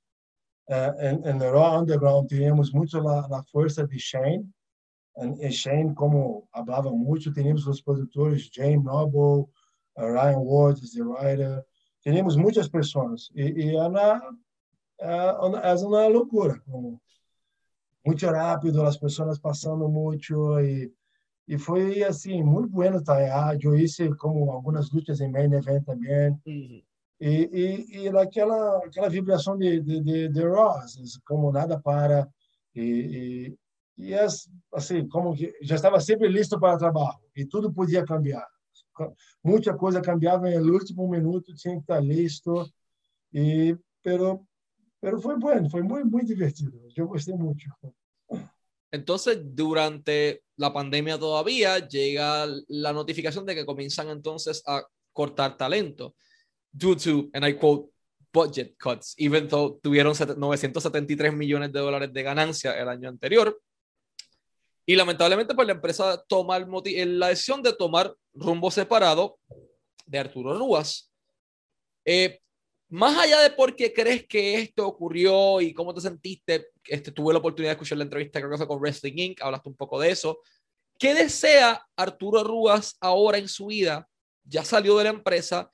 Uh, 0.68 0.94
en, 1.00 1.26
en 1.26 1.42
el 1.42 1.52
Raw 1.52 1.80
Underground 1.80 2.28
teníamos 2.28 2.74
mucho 2.74 3.00
la, 3.02 3.28
la 3.30 3.44
fuerza 3.44 3.86
de 3.86 3.98
Shane. 3.98 4.52
En, 5.16 5.36
Shane, 5.52 5.94
como 5.94 6.48
hablaba 6.52 6.92
mucho, 6.92 7.32
teníamos 7.32 7.66
los 7.66 7.82
productores 7.82 8.50
James 8.52 8.84
Noble, 8.84 9.46
Ryan 9.96 10.42
Ward 10.42 10.80
the 10.80 11.04
writer. 11.04 11.64
Teníamos 12.04 12.36
muitas 12.36 12.68
pessoas 12.68 13.30
e, 13.36 13.44
e 13.44 13.76
é, 13.76 13.82
uma, 13.82 14.22
é, 15.00 15.74
uma 15.86 16.08
loucura, 16.08 16.60
como 16.66 17.00
muito 18.06 18.26
rápido, 18.26 18.84
as 18.84 18.98
pessoas 18.98 19.40
passando 19.40 19.88
muito 19.90 20.60
e 20.60 20.92
e 21.48 21.58
foi 21.58 22.04
assim 22.04 22.44
muito 22.44 22.70
bueno 22.70 22.98
estar. 22.98 23.58
Eu 23.60 23.76
hice 23.76 24.16
como 24.18 24.52
algumas 24.52 24.92
lutas 24.92 25.20
em 25.20 25.32
main 25.32 25.52
event 25.52 25.84
também. 25.84 26.32
Uhum. 26.46 26.84
E, 27.20 27.50
e, 27.52 27.98
e 28.04 28.08
aquela 28.10 28.78
aquela 28.86 29.10
vibração 29.10 29.58
de 29.58 29.82
de, 29.82 30.02
de, 30.02 30.30
de 30.30 30.42
como 31.26 31.52
nada 31.52 31.80
para 31.80 32.28
e, 32.76 33.56
e, 33.98 34.10
e 34.10 34.14
assim 34.74 35.08
como 35.10 35.36
que 35.36 35.52
já 35.64 35.76
estava 35.76 36.00
sempre 36.00 36.28
listo 36.28 36.60
para 36.60 36.76
o 36.76 36.78
trabalho 36.78 37.20
e 37.36 37.46
tudo 37.46 37.74
podia 37.74 38.06
cambiar 38.06 38.48
muita 39.44 39.76
coisa 39.76 40.02
cambiava 40.02 40.50
no 40.50 40.74
último 40.74 41.08
minuto, 41.08 41.54
tinha 41.56 41.76
que 41.76 41.82
estar 41.82 42.00
listo. 42.00 42.66
E, 43.34 43.78
pero, 44.04 44.42
pero 45.00 45.20
foi 45.20 45.38
bueno, 45.38 45.70
foi 45.70 45.82
muito, 45.82 46.08
muito 46.08 46.28
divertido. 46.28 46.80
Eu 46.96 47.08
gostei 47.08 47.36
muito. 47.36 47.64
Entonces, 48.92 49.38
durante 49.42 50.42
la 50.58 50.74
pandemia 50.74 51.18
todavía 51.18 51.80
llega 51.80 52.48
la 52.68 52.92
notificación 52.92 53.46
de 53.46 53.56
que 53.56 53.66
comienzan 53.66 54.10
entonces 54.10 54.64
a 54.66 54.84
cortar 55.14 55.58
talento. 55.58 56.16
due 56.72 56.96
to, 56.96 57.30
and 57.34 57.46
I 57.46 57.54
quote, 57.54 57.90
budget 58.32 58.78
cuts, 58.78 59.16
even 59.18 59.48
though 59.48 59.80
tuvieron 59.82 60.14
973 60.14 61.34
millones 61.34 61.72
de 61.72 61.80
dólares 61.80 62.14
de 62.14 62.24
ganancia 62.24 62.80
el 62.80 62.88
año 62.88 63.10
anterior. 63.10 63.60
Y 64.86 64.96
lamentablemente, 64.96 65.54
pues 65.54 65.68
la 65.68 65.74
empresa 65.74 66.24
toma 66.28 66.58
el 66.58 67.20
la 67.20 67.28
decisión 67.28 67.62
de 67.62 67.74
tomar 67.74 68.14
rumbo 68.34 68.72
separado 68.72 69.38
de 70.06 70.20
Arturo 70.20 70.58
Rúas. 70.58 71.12
Eh, 72.06 72.40
más 72.90 73.18
allá 73.18 73.42
de 73.42 73.52
por 73.52 73.76
qué 73.76 73.94
crees 73.94 74.26
que 74.26 74.56
esto 74.56 74.88
ocurrió 74.88 75.62
y 75.62 75.74
cómo 75.74 75.94
te 75.94 76.02
sentiste, 76.02 76.70
este, 76.86 77.12
tuve 77.12 77.34
la 77.34 77.40
oportunidad 77.40 77.72
de 77.72 77.74
escuchar 77.74 78.00
la 78.00 78.04
entrevista 78.04 78.40
creo 78.40 78.52
que 78.52 78.58
fue 78.58 78.68
con 78.68 78.80
Wrestling 78.80 79.14
Inc., 79.16 79.42
hablaste 79.42 79.70
un 79.70 79.76
poco 79.76 80.00
de 80.00 80.10
eso. 80.10 80.40
¿Qué 80.98 81.14
desea 81.14 81.82
Arturo 81.96 82.44
Rúas 82.44 82.98
ahora 83.00 83.38
en 83.38 83.48
su 83.48 83.68
vida? 83.68 84.08
Ya 84.44 84.64
salió 84.66 84.98
de 84.98 85.06
la 85.06 85.12
empresa. 85.12 85.70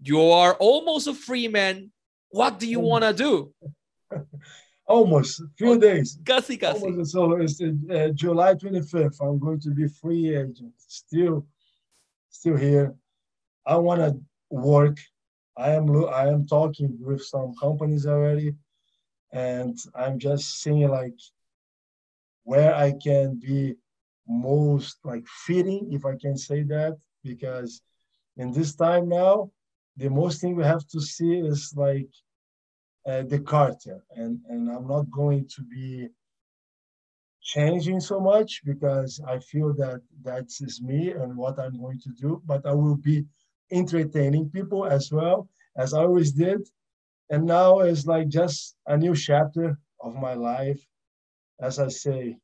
You 0.00 0.32
are 0.32 0.56
almost 0.60 1.08
a 1.08 1.14
free 1.14 1.48
man. 1.48 1.92
What 2.30 2.58
do 2.58 2.66
you 2.66 2.80
want 2.80 3.04
to 3.04 3.12
do? 3.12 3.52
Almost, 4.86 5.42
few 5.56 5.78
days. 5.78 6.18
Casi, 6.24 6.58
casi. 6.58 6.84
Almost, 6.84 7.12
so 7.12 7.36
it's 7.36 7.60
uh, 7.60 8.08
July 8.12 8.54
25th. 8.54 9.20
I'm 9.20 9.38
going 9.38 9.60
to 9.60 9.70
be 9.70 9.86
free 9.86 10.34
agent. 10.34 10.72
Still, 10.78 11.46
still 12.28 12.56
here. 12.56 12.92
I 13.64 13.76
want 13.76 14.00
to 14.00 14.20
work 14.48 14.98
I 15.60 15.72
am 15.72 15.86
I 16.06 16.28
am 16.28 16.46
talking 16.46 16.96
with 17.00 17.22
some 17.22 17.54
companies 17.60 18.06
already, 18.06 18.54
and 19.32 19.76
I'm 19.94 20.18
just 20.18 20.62
seeing 20.62 20.88
like 20.88 21.18
where 22.44 22.74
I 22.74 22.92
can 22.92 23.38
be 23.38 23.74
most 24.26 24.96
like 25.04 25.26
fitting, 25.46 25.92
if 25.92 26.06
I 26.06 26.16
can 26.16 26.36
say 26.36 26.62
that, 26.74 26.96
because 27.22 27.82
in 28.38 28.52
this 28.52 28.74
time 28.74 29.08
now, 29.08 29.50
the 29.98 30.08
most 30.08 30.40
thing 30.40 30.56
we 30.56 30.64
have 30.64 30.86
to 30.88 31.00
see 31.00 31.32
is 31.52 31.74
like 31.76 32.08
uh, 33.06 33.22
the 33.22 33.40
cartel, 33.40 34.00
and 34.16 34.40
and 34.48 34.70
I'm 34.70 34.88
not 34.88 35.10
going 35.10 35.46
to 35.56 35.62
be 35.62 36.08
changing 37.42 38.00
so 38.00 38.18
much 38.20 38.62
because 38.64 39.20
I 39.26 39.38
feel 39.40 39.74
that 39.74 40.00
that 40.22 40.46
is 40.60 40.80
me 40.80 41.10
and 41.10 41.36
what 41.36 41.58
I'm 41.58 41.78
going 41.78 42.00
to 42.00 42.10
do, 42.10 42.42
but 42.46 42.64
I 42.64 42.72
will 42.72 42.96
be 42.96 43.26
entertaining 43.70 44.50
people 44.50 44.84
as 44.86 45.10
well 45.12 45.48
as 45.76 45.94
I 45.94 46.00
always 46.00 46.32
did. 46.32 46.68
And 47.30 47.44
now 47.46 47.80
it's 47.80 48.06
like 48.06 48.28
just 48.28 48.76
a 48.86 48.96
new 48.96 49.14
chapter 49.14 49.78
of 50.00 50.14
my 50.14 50.34
life. 50.34 50.80
As 51.60 51.78
I 51.78 51.88
say, 51.88 52.38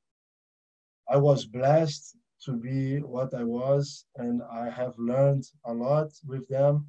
I 1.09 1.17
was 1.17 1.47
blessed 1.47 2.17
to 2.45 2.53
be 2.53 2.99
what 2.99 3.35
I 3.35 3.43
was, 3.45 4.05
and 4.17 4.43
I 4.53 4.71
have 4.71 4.95
learned 4.99 5.45
a 5.65 5.73
lot 5.73 6.09
with 6.27 6.47
them. 6.49 6.87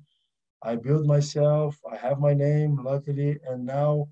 I 0.64 0.76
built 0.76 1.06
myself, 1.06 1.80
I 1.92 1.96
have 1.98 2.20
my 2.20 2.34
name, 2.34 2.84
luckily, 2.84 3.40
and 3.48 3.66
now 3.66 4.10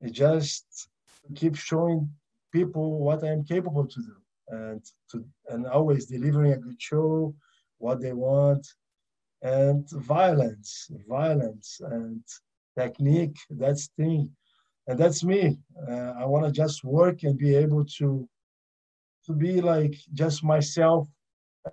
it 0.00 0.12
just 0.12 0.88
keep 1.34 1.56
showing 1.56 2.10
people 2.52 2.98
what 2.98 3.24
I 3.24 3.28
am 3.28 3.44
capable 3.44 3.86
to 3.86 4.00
do 4.00 4.14
and 4.48 4.82
to 5.10 5.24
and 5.48 5.66
always 5.66 6.06
delivering 6.06 6.52
a 6.52 6.58
good 6.58 6.80
show, 6.80 7.34
what 7.78 8.00
they 8.00 8.12
want, 8.12 8.66
and 9.44 9.88
violence, 9.90 10.90
violence 11.08 11.80
and 11.84 12.22
technique. 12.78 13.36
That's 13.50 13.88
thing, 13.98 14.30
and 14.88 14.98
that's 14.98 15.24
me. 15.24 15.58
Uh, 15.88 16.14
I 16.22 16.26
want 16.26 16.46
to 16.46 16.52
just 16.52 16.84
work 16.84 17.22
and 17.24 17.38
be 17.38 17.54
able 17.54 17.84
to 17.98 18.28
to 19.26 19.32
be 19.32 19.60
like 19.60 19.94
just 20.14 20.44
myself 20.44 21.08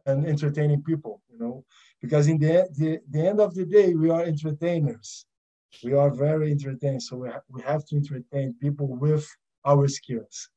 and 0.06 0.26
entertaining 0.26 0.84
people. 0.84 1.22
You 1.32 1.40
know, 1.40 1.66
because 2.02 2.28
in 2.28 2.38
the 2.40 2.70
the, 2.78 3.00
the 3.10 3.28
end 3.28 3.40
of 3.42 3.56
the 3.56 3.66
day, 3.66 3.94
we 3.96 4.10
are 4.10 4.24
entertainers. 4.24 5.26
We 5.84 5.94
are 5.94 6.12
very 6.12 6.52
entertaining, 6.52 7.00
so 7.00 7.18
we, 7.18 7.30
ha- 7.30 7.48
we 7.50 7.62
have 7.64 7.86
to 7.88 7.96
entertain 7.96 8.56
people 8.62 8.88
with 8.88 9.26
our 9.66 9.88
skills. 9.88 10.50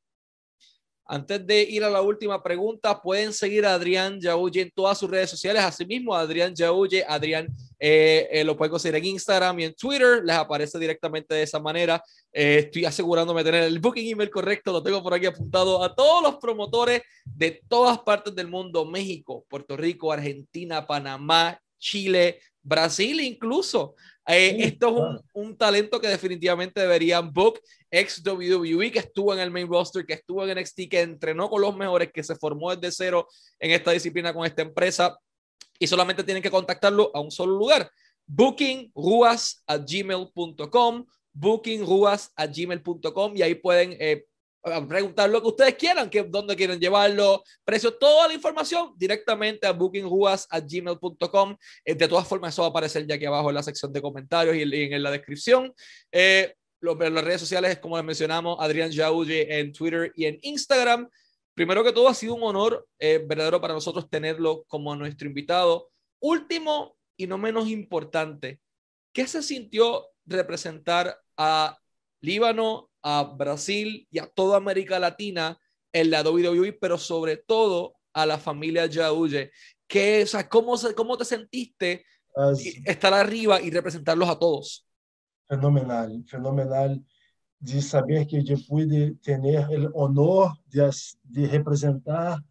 Antes 1.06 1.46
de 1.46 1.62
ir 1.62 1.84
a 1.84 1.90
la 1.90 2.00
última 2.00 2.42
pregunta, 2.42 3.00
pueden 3.00 3.32
seguir 3.32 3.66
a 3.66 3.74
Adrián 3.74 4.18
Yauye 4.20 4.62
en 4.62 4.70
todas 4.70 4.98
sus 4.98 5.10
redes 5.10 5.28
sociales. 5.28 5.62
Asimismo, 5.62 6.14
Adrián 6.14 6.54
Yauye, 6.54 7.04
Adrián 7.06 7.46
eh, 7.78 8.26
eh, 8.30 8.44
lo 8.44 8.56
pueden 8.56 8.70
conseguir 8.70 8.96
en 8.96 9.04
Instagram 9.04 9.60
y 9.60 9.64
en 9.64 9.74
Twitter. 9.74 10.22
Les 10.24 10.34
aparece 10.34 10.78
directamente 10.78 11.34
de 11.34 11.42
esa 11.42 11.60
manera. 11.60 12.02
Eh, 12.32 12.60
estoy 12.60 12.86
asegurándome 12.86 13.44
de 13.44 13.50
tener 13.50 13.64
el 13.64 13.78
booking 13.80 14.12
email 14.12 14.30
correcto. 14.30 14.72
Lo 14.72 14.82
tengo 14.82 15.02
por 15.02 15.12
aquí 15.12 15.26
apuntado 15.26 15.82
a 15.82 15.94
todos 15.94 16.22
los 16.22 16.36
promotores 16.36 17.02
de 17.24 17.60
todas 17.68 17.98
partes 17.98 18.34
del 18.34 18.48
mundo: 18.48 18.86
México, 18.86 19.44
Puerto 19.50 19.76
Rico, 19.76 20.10
Argentina, 20.10 20.86
Panamá, 20.86 21.60
Chile, 21.78 22.40
Brasil, 22.62 23.20
incluso. 23.20 23.94
Esto 24.26 24.88
es 24.88 24.92
un, 24.92 25.20
un, 25.34 25.56
talento 25.56 26.00
que 26.00 26.08
definitivamente 26.08 26.80
deberían 26.80 27.32
book 27.32 27.60
ex 27.90 28.22
WWE 28.24 28.90
que 28.90 28.98
estuvo 28.98 29.32
en 29.34 29.40
el 29.40 29.50
main 29.50 29.68
roster, 29.68 30.04
que 30.04 30.14
estuvo 30.14 30.46
en 30.46 30.58
NXT, 30.58 30.88
que 30.90 31.00
entrenó 31.00 31.48
con 31.48 31.60
los 31.60 31.76
mejores, 31.76 32.10
que 32.12 32.22
se 32.22 32.34
formó 32.36 32.74
desde 32.74 33.04
cero 33.04 33.28
en 33.58 33.70
esta 33.70 33.90
disciplina 33.90 34.32
con 34.32 34.46
esta 34.46 34.62
empresa 34.62 35.18
y 35.78 35.86
solamente 35.86 36.24
tienen 36.24 36.42
que 36.42 36.50
contactarlo 36.50 37.10
a 37.14 37.20
un 37.20 37.30
solo 37.30 37.56
lugar. 37.56 37.90
bookingruas 38.26 39.62
a 39.66 39.76
gmail.com, 39.76 41.06
bookingruas 41.32 42.32
a 42.36 42.46
gmail.com 42.46 43.36
y 43.36 43.42
ahí 43.42 43.54
pueden 43.54 43.96
eh, 44.00 44.24
preguntar 44.88 45.28
lo 45.28 45.42
que 45.42 45.48
ustedes 45.48 45.74
quieran, 45.74 46.08
que 46.08 46.22
dónde 46.22 46.56
quieren 46.56 46.80
llevarlo, 46.80 47.42
precio, 47.64 47.92
toda 47.94 48.28
la 48.28 48.34
información 48.34 48.94
directamente 48.96 49.66
a 49.66 49.72
bookingruas@gmail.com. 49.72 51.56
Eh, 51.84 51.94
de 51.94 52.08
todas 52.08 52.26
formas, 52.26 52.54
eso 52.54 52.62
va 52.62 52.68
a 52.68 52.70
aparecer 52.70 53.06
ya 53.06 53.16
aquí 53.16 53.26
abajo 53.26 53.50
en 53.50 53.56
la 53.56 53.62
sección 53.62 53.92
de 53.92 54.00
comentarios 54.00 54.56
y 54.56 54.62
en, 54.62 55.02
la 55.02 55.10
descripción. 55.10 55.72
Eh, 56.10 56.54
las 56.80 57.24
redes 57.24 57.40
sociales, 57.40 57.78
como 57.78 57.96
les 57.96 58.04
mencionamos, 58.04 58.56
Adrián 58.60 58.92
Jauge 58.92 59.58
en 59.58 59.72
Twitter 59.72 60.12
y 60.16 60.26
en 60.26 60.38
Instagram. 60.42 61.08
Primero 61.54 61.84
que 61.84 61.92
todo, 61.92 62.08
ha 62.08 62.14
sido 62.14 62.34
un 62.34 62.42
honor 62.42 62.86
eh, 62.98 63.22
verdadero 63.24 63.60
para 63.60 63.74
nosotros 63.74 64.08
tenerlo 64.10 64.64
como 64.66 64.94
nuestro 64.96 65.28
invitado. 65.28 65.90
Último 66.20 66.96
y 67.16 67.26
no 67.26 67.38
menos 67.38 67.68
importante, 67.68 68.60
¿qué 69.12 69.26
se 69.26 69.42
sintió 69.42 70.08
representar 70.26 71.20
a 71.36 71.78
Líbano, 72.20 72.90
a 73.04 73.22
Brasil 73.22 74.08
y 74.10 74.18
a 74.18 74.26
toda 74.26 74.56
América 74.56 74.98
Latina 74.98 75.56
en 75.92 76.10
la 76.10 76.22
WWE, 76.22 76.72
pero 76.72 76.98
sobre 76.98 77.36
todo 77.36 77.94
a 78.12 78.26
la 78.26 78.38
familia 78.38 78.88
Jauge? 78.90 79.52
¿Qué, 79.86 80.24
o 80.24 80.26
sea, 80.26 80.48
¿cómo, 80.48 80.74
¿Cómo 80.96 81.16
te 81.16 81.24
sentiste 81.24 82.04
estar 82.84 83.14
arriba 83.14 83.60
y 83.60 83.70
representarlos 83.70 84.28
a 84.28 84.36
todos? 84.36 84.84
fenomenal, 85.48 86.24
fenomenal 86.26 87.02
de 87.60 87.80
saber 87.80 88.26
que 88.26 88.36
eu 88.36 88.58
pude 88.66 89.14
ter 89.22 89.40
o 89.94 89.98
honor 89.98 90.52
de, 90.66 90.80
de 91.24 91.46
representar 91.46 92.42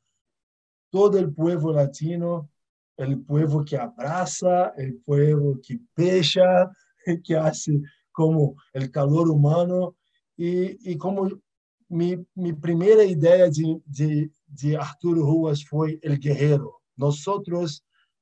todo 0.92 1.20
o 1.20 1.32
povo 1.32 1.72
latino, 1.72 2.50
o 2.98 3.18
povo 3.26 3.64
que 3.64 3.76
abraça, 3.76 4.74
o 4.78 5.04
povo 5.06 5.60
que 5.62 5.80
pecha, 5.96 6.72
que 7.24 7.36
hace 7.36 7.80
como 8.12 8.56
o 8.76 8.92
calor 8.92 9.30
humano 9.30 9.96
e, 10.38 10.78
e 10.84 10.98
como 10.98 11.42
minha, 11.90 12.24
primeira 12.60 13.04
ideia 13.04 13.50
de, 13.50 13.82
de, 13.86 14.32
de 14.48 14.76
Arturo 14.76 15.24
Ruas 15.24 15.62
foi 15.62 16.00
o 16.04 16.18
guerreiro. 16.18 16.74
Nós, 16.98 17.24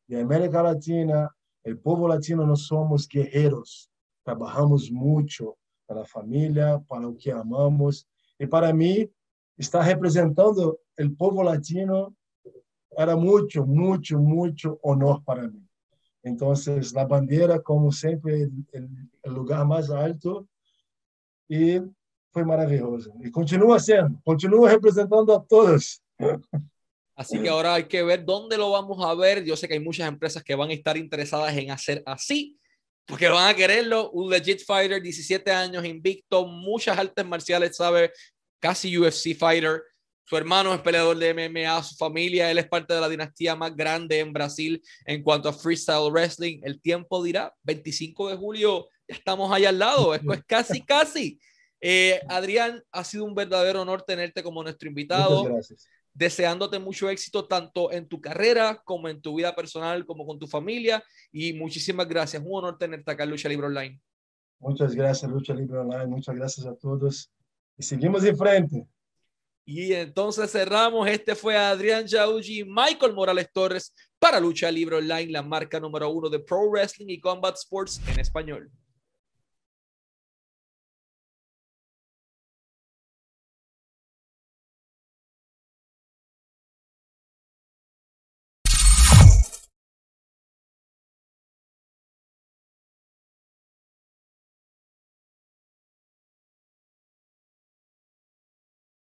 de 0.07 0.15
América 0.15 0.61
Latina, 0.61 1.29
o 1.65 1.77
povo 1.77 2.07
latino, 2.07 2.45
nós 2.45 2.61
somos 2.61 3.05
guerreiros 3.05 3.91
Trabajamos 4.23 4.89
muito 4.89 5.57
para 5.87 6.03
a 6.03 6.05
família, 6.05 6.81
para 6.87 7.07
o 7.07 7.15
que 7.15 7.31
amamos. 7.31 8.05
E 8.39 8.45
para 8.45 8.73
mim, 8.73 9.09
estar 9.57 9.81
representando 9.81 10.77
o 10.99 11.09
povo 11.17 11.41
latino 11.41 12.15
era 12.95 13.15
muito, 13.17 13.65
muito, 13.65 14.19
muito 14.19 14.79
honor 14.83 15.23
para 15.23 15.47
mim. 15.47 15.65
Então, 16.23 16.51
a 16.51 17.05
bandeira, 17.05 17.59
como 17.59 17.91
sempre, 17.91 18.51
o 19.25 19.29
lugar 19.29 19.65
mais 19.65 19.89
alto. 19.89 20.47
E 21.49 21.81
foi 22.31 22.43
maravilhoso. 22.43 23.13
E 23.21 23.29
continua 23.29 23.79
sendo, 23.79 24.19
continua 24.23 24.69
representando 24.69 25.33
a 25.33 25.39
todos. 25.39 26.01
Así 27.15 27.39
que 27.39 27.49
ahora 27.49 27.75
hay 27.75 27.83
que 27.83 28.01
ver 28.03 28.25
dónde 28.25 28.57
lo 28.57 28.71
vamos 28.71 29.03
a 29.05 29.13
ver. 29.13 29.43
Yo 29.43 29.55
sé 29.55 29.67
que 29.67 29.75
hay 29.75 29.79
muchas 29.79 30.07
empresas 30.07 30.43
que 30.43 30.55
van 30.55 30.69
a 30.69 30.73
estar 30.73 30.97
interesadas 30.97 31.55
en 31.55 31.69
hacer 31.69 32.01
así 32.05 32.57
porque 33.05 33.27
van 33.27 33.49
a 33.49 33.55
quererlo. 33.55 34.09
Un 34.11 34.29
legit 34.29 34.63
fighter, 34.65 35.01
17 35.01 35.51
años, 35.51 35.85
invicto, 35.85 36.47
muchas 36.47 36.97
artes 36.97 37.25
marciales, 37.25 37.75
sabe, 37.75 38.11
casi 38.59 38.97
UFC 38.97 39.35
fighter. 39.37 39.83
Su 40.23 40.37
hermano 40.37 40.73
es 40.73 40.79
peleador 40.79 41.17
de 41.17 41.33
MMA, 41.33 41.83
su 41.83 41.95
familia, 41.95 42.49
él 42.49 42.57
es 42.57 42.67
parte 42.67 42.93
de 42.93 43.01
la 43.01 43.09
dinastía 43.09 43.53
más 43.53 43.75
grande 43.75 44.19
en 44.19 44.31
Brasil 44.31 44.81
en 45.05 45.23
cuanto 45.23 45.49
a 45.49 45.53
freestyle 45.53 46.09
wrestling. 46.09 46.61
El 46.63 46.79
tiempo 46.79 47.21
dirá, 47.21 47.53
25 47.63 48.29
de 48.29 48.37
julio, 48.37 48.87
ya 49.09 49.15
estamos 49.15 49.51
ahí 49.51 49.65
al 49.65 49.77
lado, 49.77 50.15
esto 50.15 50.31
es 50.31 50.43
casi, 50.45 50.81
casi. 50.81 51.37
Eh, 51.81 52.21
Adrián, 52.29 52.83
ha 52.91 53.03
sido 53.03 53.25
un 53.25 53.33
verdadero 53.33 53.81
honor 53.81 54.03
tenerte 54.03 54.43
como 54.43 54.61
nuestro 54.61 54.87
invitado. 54.87 55.39
Muchas 55.39 55.53
gracias. 55.53 55.89
Deseándote 56.13 56.77
mucho 56.77 57.09
éxito 57.09 57.47
tanto 57.47 57.91
en 57.91 58.07
tu 58.07 58.21
carrera 58.21 58.81
como 58.85 59.09
en 59.09 59.21
tu 59.21 59.35
vida 59.35 59.55
personal, 59.55 60.05
como 60.05 60.25
con 60.25 60.37
tu 60.37 60.47
familia. 60.47 61.03
Y 61.31 61.53
muchísimas 61.53 62.07
gracias. 62.07 62.43
Un 62.45 62.59
honor 62.59 62.77
tenerte 62.77 63.11
acá 63.11 63.23
en 63.23 63.31
Lucha 63.31 63.49
Libre 63.49 63.67
Online. 63.67 63.99
Muchas 64.59 64.93
gracias, 64.93 65.31
Lucha 65.31 65.55
Libre 65.55 65.79
Online. 65.79 66.05
Muchas 66.05 66.35
gracias 66.35 66.67
a 66.67 66.75
todos. 66.75 67.31
Y 67.77 67.83
seguimos 67.83 68.21
de 68.21 68.35
frente. 68.35 68.85
Y 69.65 69.93
entonces 69.93 70.51
cerramos. 70.51 71.07
Este 71.07 71.33
fue 71.33 71.57
Adrián 71.57 72.05
Jauji 72.07 72.59
y 72.59 72.65
Michael 72.65 73.13
Morales 73.13 73.49
Torres 73.51 73.93
para 74.19 74.39
Lucha 74.39 74.69
Libre 74.69 74.97
Online, 74.97 75.31
la 75.31 75.41
marca 75.41 75.79
número 75.79 76.09
uno 76.09 76.29
de 76.29 76.39
Pro 76.39 76.69
Wrestling 76.69 77.07
y 77.09 77.19
Combat 77.19 77.55
Sports 77.55 78.01
en 78.07 78.19
español. 78.19 78.69